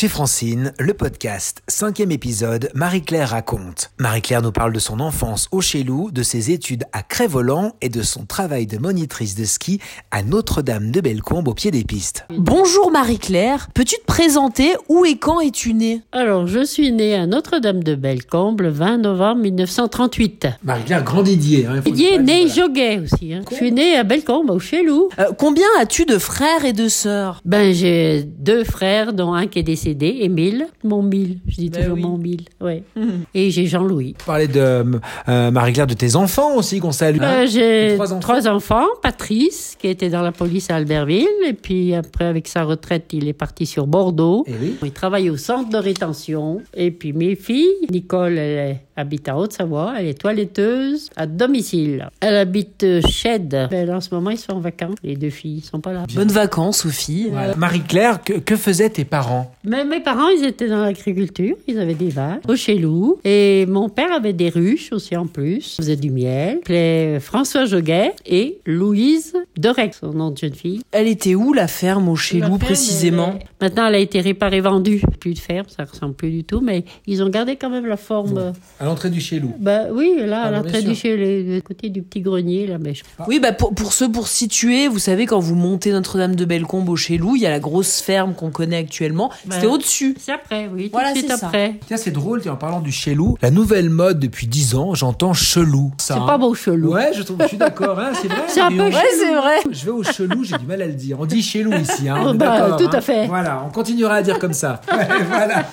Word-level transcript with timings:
Chez 0.00 0.08
Francine, 0.08 0.72
le 0.78 0.94
podcast, 0.94 1.60
cinquième 1.68 2.10
épisode, 2.10 2.70
Marie-Claire 2.74 3.28
raconte. 3.28 3.90
Marie-Claire 3.98 4.40
nous 4.40 4.50
parle 4.50 4.72
de 4.72 4.78
son 4.78 4.98
enfance 4.98 5.46
au 5.52 5.60
Chélou, 5.60 6.10
de 6.10 6.22
ses 6.22 6.52
études 6.52 6.84
à 6.94 7.02
Crèvolant 7.02 7.74
et 7.82 7.90
de 7.90 8.00
son 8.00 8.24
travail 8.24 8.66
de 8.66 8.78
monitrice 8.78 9.34
de 9.34 9.44
ski 9.44 9.78
à 10.10 10.22
Notre-Dame 10.22 10.90
de 10.90 11.02
Bellecombe 11.02 11.48
au 11.48 11.52
pied 11.52 11.70
des 11.70 11.84
pistes. 11.84 12.24
Bonjour 12.30 12.90
Marie-Claire, 12.90 13.68
peux-tu 13.74 13.96
te 13.96 14.06
présenter 14.06 14.74
où 14.88 15.04
et 15.04 15.18
quand 15.18 15.40
es-tu 15.40 15.74
née? 15.74 16.00
Alors, 16.12 16.46
je 16.46 16.64
suis 16.64 16.92
née 16.92 17.14
à 17.14 17.26
Notre-Dame 17.26 17.84
de 17.84 17.94
Bellecombe 17.94 18.62
le 18.62 18.70
20 18.70 18.96
novembre 18.96 19.42
1938. 19.42 20.46
Marie-Claire, 20.64 21.04
grand 21.04 21.22
Didier. 21.22 21.66
Hein, 21.66 21.82
Didier 21.84 22.14
est 22.14 22.22
voilà. 22.22 22.46
Joguet 22.46 23.00
aussi. 23.00 23.34
hein. 23.34 23.42
Je 23.50 23.54
suis 23.54 23.70
née 23.70 23.96
à 23.98 24.04
Bellecombe, 24.04 24.48
au 24.48 24.60
Chélou. 24.60 25.10
Euh, 25.18 25.26
Combien 25.36 25.66
as-tu 25.78 26.06
de 26.06 26.16
frères 26.16 26.64
et 26.64 26.72
de 26.72 26.88
sœurs? 26.88 27.42
Ben, 27.44 27.74
j'ai 27.74 28.22
deux 28.24 28.64
frères, 28.64 29.12
dont 29.12 29.34
un 29.34 29.46
qui 29.46 29.58
est 29.58 29.62
décédé, 29.62 29.89
Émile. 30.24 30.66
Mon 30.84 31.02
mille, 31.02 31.38
je 31.46 31.56
dis 31.56 31.70
Ben 31.70 31.80
toujours 31.82 31.94
oui. 31.96 32.02
mon 32.02 32.18
mille, 32.18 32.42
ouais. 32.60 32.82
Et 33.34 33.50
j'ai 33.50 33.66
Jean-Louis. 33.66 34.14
Parler 34.26 34.48
de 34.48 34.84
euh, 35.28 35.50
Marie-Claire, 35.50 35.86
de 35.86 35.94
tes 35.94 36.16
enfants 36.16 36.56
aussi 36.56 36.80
qu'on 36.80 36.92
salue. 36.92 37.18
Euh, 37.22 37.46
j'ai 37.46 37.92
Trois 37.94 38.12
enfants. 38.12 38.20
trois 38.20 38.48
enfants. 38.48 38.86
Patrice, 39.02 39.76
qui 39.80 39.88
était 39.88 40.10
dans 40.10 40.22
la 40.22 40.32
police 40.32 40.70
à 40.70 40.76
Albertville. 40.76 41.26
Et 41.46 41.52
puis 41.54 41.94
après, 41.94 42.24
avec 42.26 42.48
sa 42.48 42.64
retraite, 42.64 43.06
il 43.12 43.28
est 43.28 43.32
parti 43.32 43.66
sur 43.66 43.86
Bordeaux. 43.86 44.44
Eh 44.46 44.52
oui. 44.60 44.74
Il 44.82 44.92
travaille 44.92 45.30
au 45.30 45.36
centre 45.36 45.70
de 45.70 45.76
rétention. 45.78 46.60
Et 46.74 46.90
puis 46.90 47.12
mes 47.12 47.34
filles, 47.36 47.68
Nicole, 47.90 48.38
elle 48.38 48.58
est- 48.70 48.80
habite 49.00 49.28
à 49.28 49.36
Haute-Savoie. 49.36 49.94
Elle 49.98 50.06
est 50.06 50.20
toiletteuse 50.20 51.10
à 51.16 51.26
domicile. 51.26 52.08
Elle 52.20 52.36
habite 52.36 52.84
euh, 52.84 53.00
Shed. 53.08 53.68
Ben, 53.70 53.90
en 53.90 54.00
ce 54.00 54.14
moment, 54.14 54.30
ils 54.30 54.38
sont 54.38 54.52
en 54.52 54.60
vacances. 54.60 54.96
Les 55.02 55.16
deux 55.16 55.30
filles, 55.30 55.58
ils 55.58 55.64
sont 55.64 55.80
pas 55.80 55.92
là. 55.92 56.04
Bonnes 56.14 56.28
vacances 56.28 56.78
Sophie. 56.82 57.28
Voilà. 57.30 57.54
Marie-Claire, 57.56 58.22
que, 58.22 58.34
que 58.34 58.56
faisaient 58.56 58.90
tes 58.90 59.04
parents? 59.04 59.52
Mais 59.64 59.84
mes 59.84 60.00
parents, 60.00 60.28
ils 60.28 60.44
étaient 60.44 60.68
dans 60.68 60.80
l'agriculture. 60.82 61.56
Ils 61.66 61.78
avaient 61.78 61.94
des 61.94 62.08
vaches 62.08 62.40
au 62.48 62.56
Chélou. 62.56 63.18
Et 63.24 63.66
mon 63.66 63.88
père 63.88 64.12
avait 64.12 64.32
des 64.32 64.48
ruches 64.48 64.92
aussi 64.92 65.16
en 65.16 65.26
plus. 65.26 65.74
Il 65.78 65.82
faisait 65.82 65.96
du 65.96 66.10
miel. 66.10 66.60
Il 66.68 67.18
François 67.20 67.64
Joguet 67.66 68.12
et 68.26 68.58
Louise 68.66 69.34
Dorec, 69.56 69.94
son 69.94 70.12
nom 70.12 70.30
de 70.30 70.38
jeune 70.38 70.54
fille. 70.54 70.80
Elle 70.92 71.08
était 71.08 71.34
où 71.34 71.52
la 71.52 71.66
ferme 71.68 72.08
au 72.08 72.16
Chélou 72.16 72.58
précisément? 72.58 73.34
elle 73.38 73.46
Maintenant, 73.60 73.86
elle 73.88 73.94
a 73.96 73.98
été 73.98 74.20
réparée, 74.20 74.60
vendue. 74.60 75.02
Plus 75.20 75.34
de 75.34 75.38
ferme, 75.38 75.66
ça 75.68 75.84
ressemble 75.84 76.14
plus 76.14 76.30
du 76.30 76.44
tout, 76.44 76.60
mais 76.60 76.84
ils 77.06 77.22
ont 77.22 77.28
gardé 77.28 77.56
quand 77.56 77.70
même 77.70 77.86
la 77.86 77.96
forme. 77.96 78.38
euh, 78.38 78.52
l'entrée 78.90 79.10
du 79.10 79.20
Chélou. 79.20 79.54
Bah 79.58 79.84
oui, 79.92 80.14
là, 80.18 80.42
Ah, 80.44 80.46
à 80.48 80.50
bah, 80.50 80.56
l'entrée 80.58 80.82
du 80.82 80.94
chez 80.94 81.16
le 81.16 81.60
côté 81.60 81.88
du 81.88 82.02
petit 82.02 82.20
grenier, 82.20 82.66
là, 82.66 82.76
mais 82.78 82.94
je 82.94 83.02
Oui, 83.26 83.38
bah 83.40 83.52
pour, 83.52 83.74
pour 83.74 83.92
ceux 83.92 84.10
pour 84.10 84.28
situer, 84.28 84.88
vous 84.88 84.98
savez 84.98 85.26
quand 85.26 85.38
vous 85.40 85.54
montez 85.54 85.92
Notre-Dame 85.92 86.34
de 86.36 86.44
Bellecombe 86.44 86.88
au 86.88 86.96
Chélou, 86.96 87.36
il 87.36 87.42
y 87.42 87.46
a 87.46 87.50
la 87.50 87.60
grosse 87.60 88.00
ferme 88.00 88.34
qu'on 88.34 88.50
connaît 88.50 88.76
actuellement. 88.78 89.30
C'était 89.50 89.66
Ouais. 89.66 89.72
au-dessus. 89.72 90.16
C'est 90.20 90.32
après, 90.32 90.68
oui, 90.72 90.84
tout 90.86 90.90
Voilà, 90.92 91.14
c'est 91.14 91.26
ça. 91.28 91.46
après. 91.46 91.76
Tiens, 91.86 91.96
c'est 91.96 92.10
drôle, 92.10 92.40
tiens, 92.42 92.52
en 92.52 92.56
parlant 92.56 92.80
du 92.80 92.92
Chélou, 92.92 93.36
la 93.42 93.50
nouvelle 93.50 93.90
mode 93.90 94.18
depuis 94.18 94.46
10 94.46 94.74
ans, 94.74 94.94
j'entends 94.94 95.32
chelou. 95.32 95.92
C'est 95.98 96.12
hein. 96.14 96.24
pas 96.26 96.38
beau 96.38 96.54
chelou. 96.54 96.92
Ouais, 96.94 97.12
je, 97.14 97.22
trouve, 97.22 97.36
je 97.42 97.46
suis 97.48 97.56
d'accord, 97.56 97.98
hein, 97.98 98.10
c'est 98.20 98.28
vrai. 98.28 98.42
C'est 98.48 98.60
un 98.60 98.68
peu 98.70 98.82
on- 98.82 98.90
chelou. 98.90 99.02
c'est 99.18 99.34
vrai. 99.34 99.56
Je 99.70 99.84
vais 99.84 99.90
au 99.90 100.02
chelou, 100.02 100.44
j'ai 100.44 100.56
du 100.58 100.66
mal 100.66 100.82
à 100.82 100.86
le 100.86 100.92
dire. 100.94 101.18
On 101.20 101.26
dit 101.26 101.42
chelou 101.42 101.72
ici, 101.74 102.08
hein. 102.08 102.34
bah, 102.34 102.58
d'accord, 102.60 102.76
tout 102.78 102.84
hein. 102.86 102.90
à 102.98 103.00
fait. 103.00 103.26
Voilà, 103.26 103.62
on 103.66 103.70
continuera 103.70 104.14
à 104.16 104.22
dire 104.22 104.38
comme 104.38 104.52
ça. 104.52 104.80
Ouais, 104.90 105.06
voilà. 105.28 105.64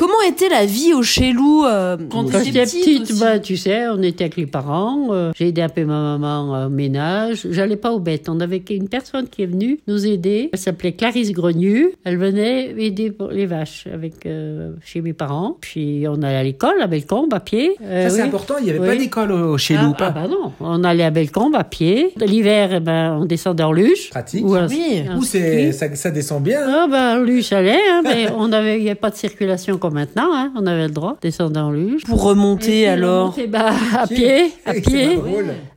Comment 0.00 0.22
était 0.26 0.48
la 0.48 0.64
vie 0.64 0.94
au 0.94 1.02
Chélou 1.02 1.66
euh, 1.66 1.98
quand 2.10 2.24
tu 2.24 2.32
j'étais 2.42 2.62
étais 2.62 2.64
petite, 2.64 3.18
bah, 3.20 3.38
tu 3.38 3.58
sais, 3.58 3.86
on 3.88 4.00
était 4.02 4.24
avec 4.24 4.38
les 4.38 4.46
parents. 4.46 5.08
euh, 5.10 5.30
J'ai 5.36 5.48
aidé 5.48 5.60
un 5.60 5.68
peu 5.68 5.84
ma 5.84 6.16
maman 6.16 6.54
euh, 6.56 6.66
au 6.68 6.70
ménage. 6.70 7.46
J'allais 7.50 7.76
pas 7.76 7.92
aux 7.92 7.98
bêtes. 7.98 8.30
On 8.30 8.40
avait 8.40 8.62
une 8.70 8.88
personne 8.88 9.28
qui 9.28 9.42
est 9.42 9.46
venue 9.46 9.78
nous 9.88 10.06
aider. 10.06 10.48
Elle 10.54 10.58
s'appelait 10.58 10.92
Clarisse 10.92 11.32
Grenu. 11.32 11.90
Elle 12.04 12.16
venait 12.16 12.70
aider 12.78 13.10
pour 13.10 13.28
les 13.28 13.44
vaches 13.44 13.84
avec 13.92 14.24
euh, 14.24 14.70
chez 14.82 15.02
mes 15.02 15.12
parents. 15.12 15.58
Puis 15.60 16.06
on 16.08 16.22
allait 16.22 16.36
à 16.36 16.42
l'école 16.44 16.80
à 16.80 16.86
Bellecombe 16.86 17.34
à 17.34 17.40
pied. 17.40 17.76
Euh, 17.82 18.04
Ça, 18.08 18.14
c'est 18.16 18.22
oui. 18.22 18.28
important, 18.28 18.54
il 18.58 18.64
n'y 18.64 18.70
avait 18.70 18.78
Oui. 18.78 18.86
pas 18.86 18.96
d'école 18.96 19.32
au, 19.32 19.58
Chélou, 19.58 19.90
Ah, 19.92 19.98
pas 19.98 20.06
ah 20.06 20.10
bah 20.22 20.28
non, 20.28 20.52
on 20.60 20.82
allait 20.82 21.04
à 21.04 21.10
Bellecombe 21.10 21.54
à 21.56 21.64
pied. 21.64 22.14
L'hiver, 22.24 22.70
eh 22.72 22.80
ben, 22.80 23.18
on 23.20 23.26
descendait 23.26 23.64
en 23.64 23.72
luge. 23.72 24.08
pratique. 24.08 24.46
Ou 24.46 24.54
un- 24.54 24.66
Oui. 24.66 25.04
un 25.10 25.18
Ou 25.18 25.24
c'est, 25.24 25.72
ça, 25.72 25.94
ça 25.94 26.10
descend 26.10 26.42
bien. 26.42 26.60
Ah 26.66 26.86
ben, 26.90 27.18
en 27.18 27.22
luge, 27.22 27.52
allait, 27.52 27.76
hein, 27.90 28.00
mais 28.02 28.28
on 28.38 28.50
avait, 28.50 28.78
il 28.78 28.84
n'y 28.84 28.88
avait 28.88 28.94
pas 28.98 29.10
de 29.10 29.16
circulation 29.16 29.76
comme 29.76 29.89
maintenant, 29.90 30.30
hein, 30.34 30.52
on 30.56 30.66
avait 30.66 30.88
le 30.88 30.92
droit 30.94 31.14
de 31.14 31.20
descendre 31.20 31.60
en 31.60 31.70
luge. 31.70 32.04
Pour 32.04 32.22
remonter 32.22 32.88
alors 32.88 33.34
remonter, 33.34 33.46
bah, 33.46 33.72
à 33.96 34.06
Pied. 34.06 34.52
à 34.64 34.72
pied. 34.74 35.18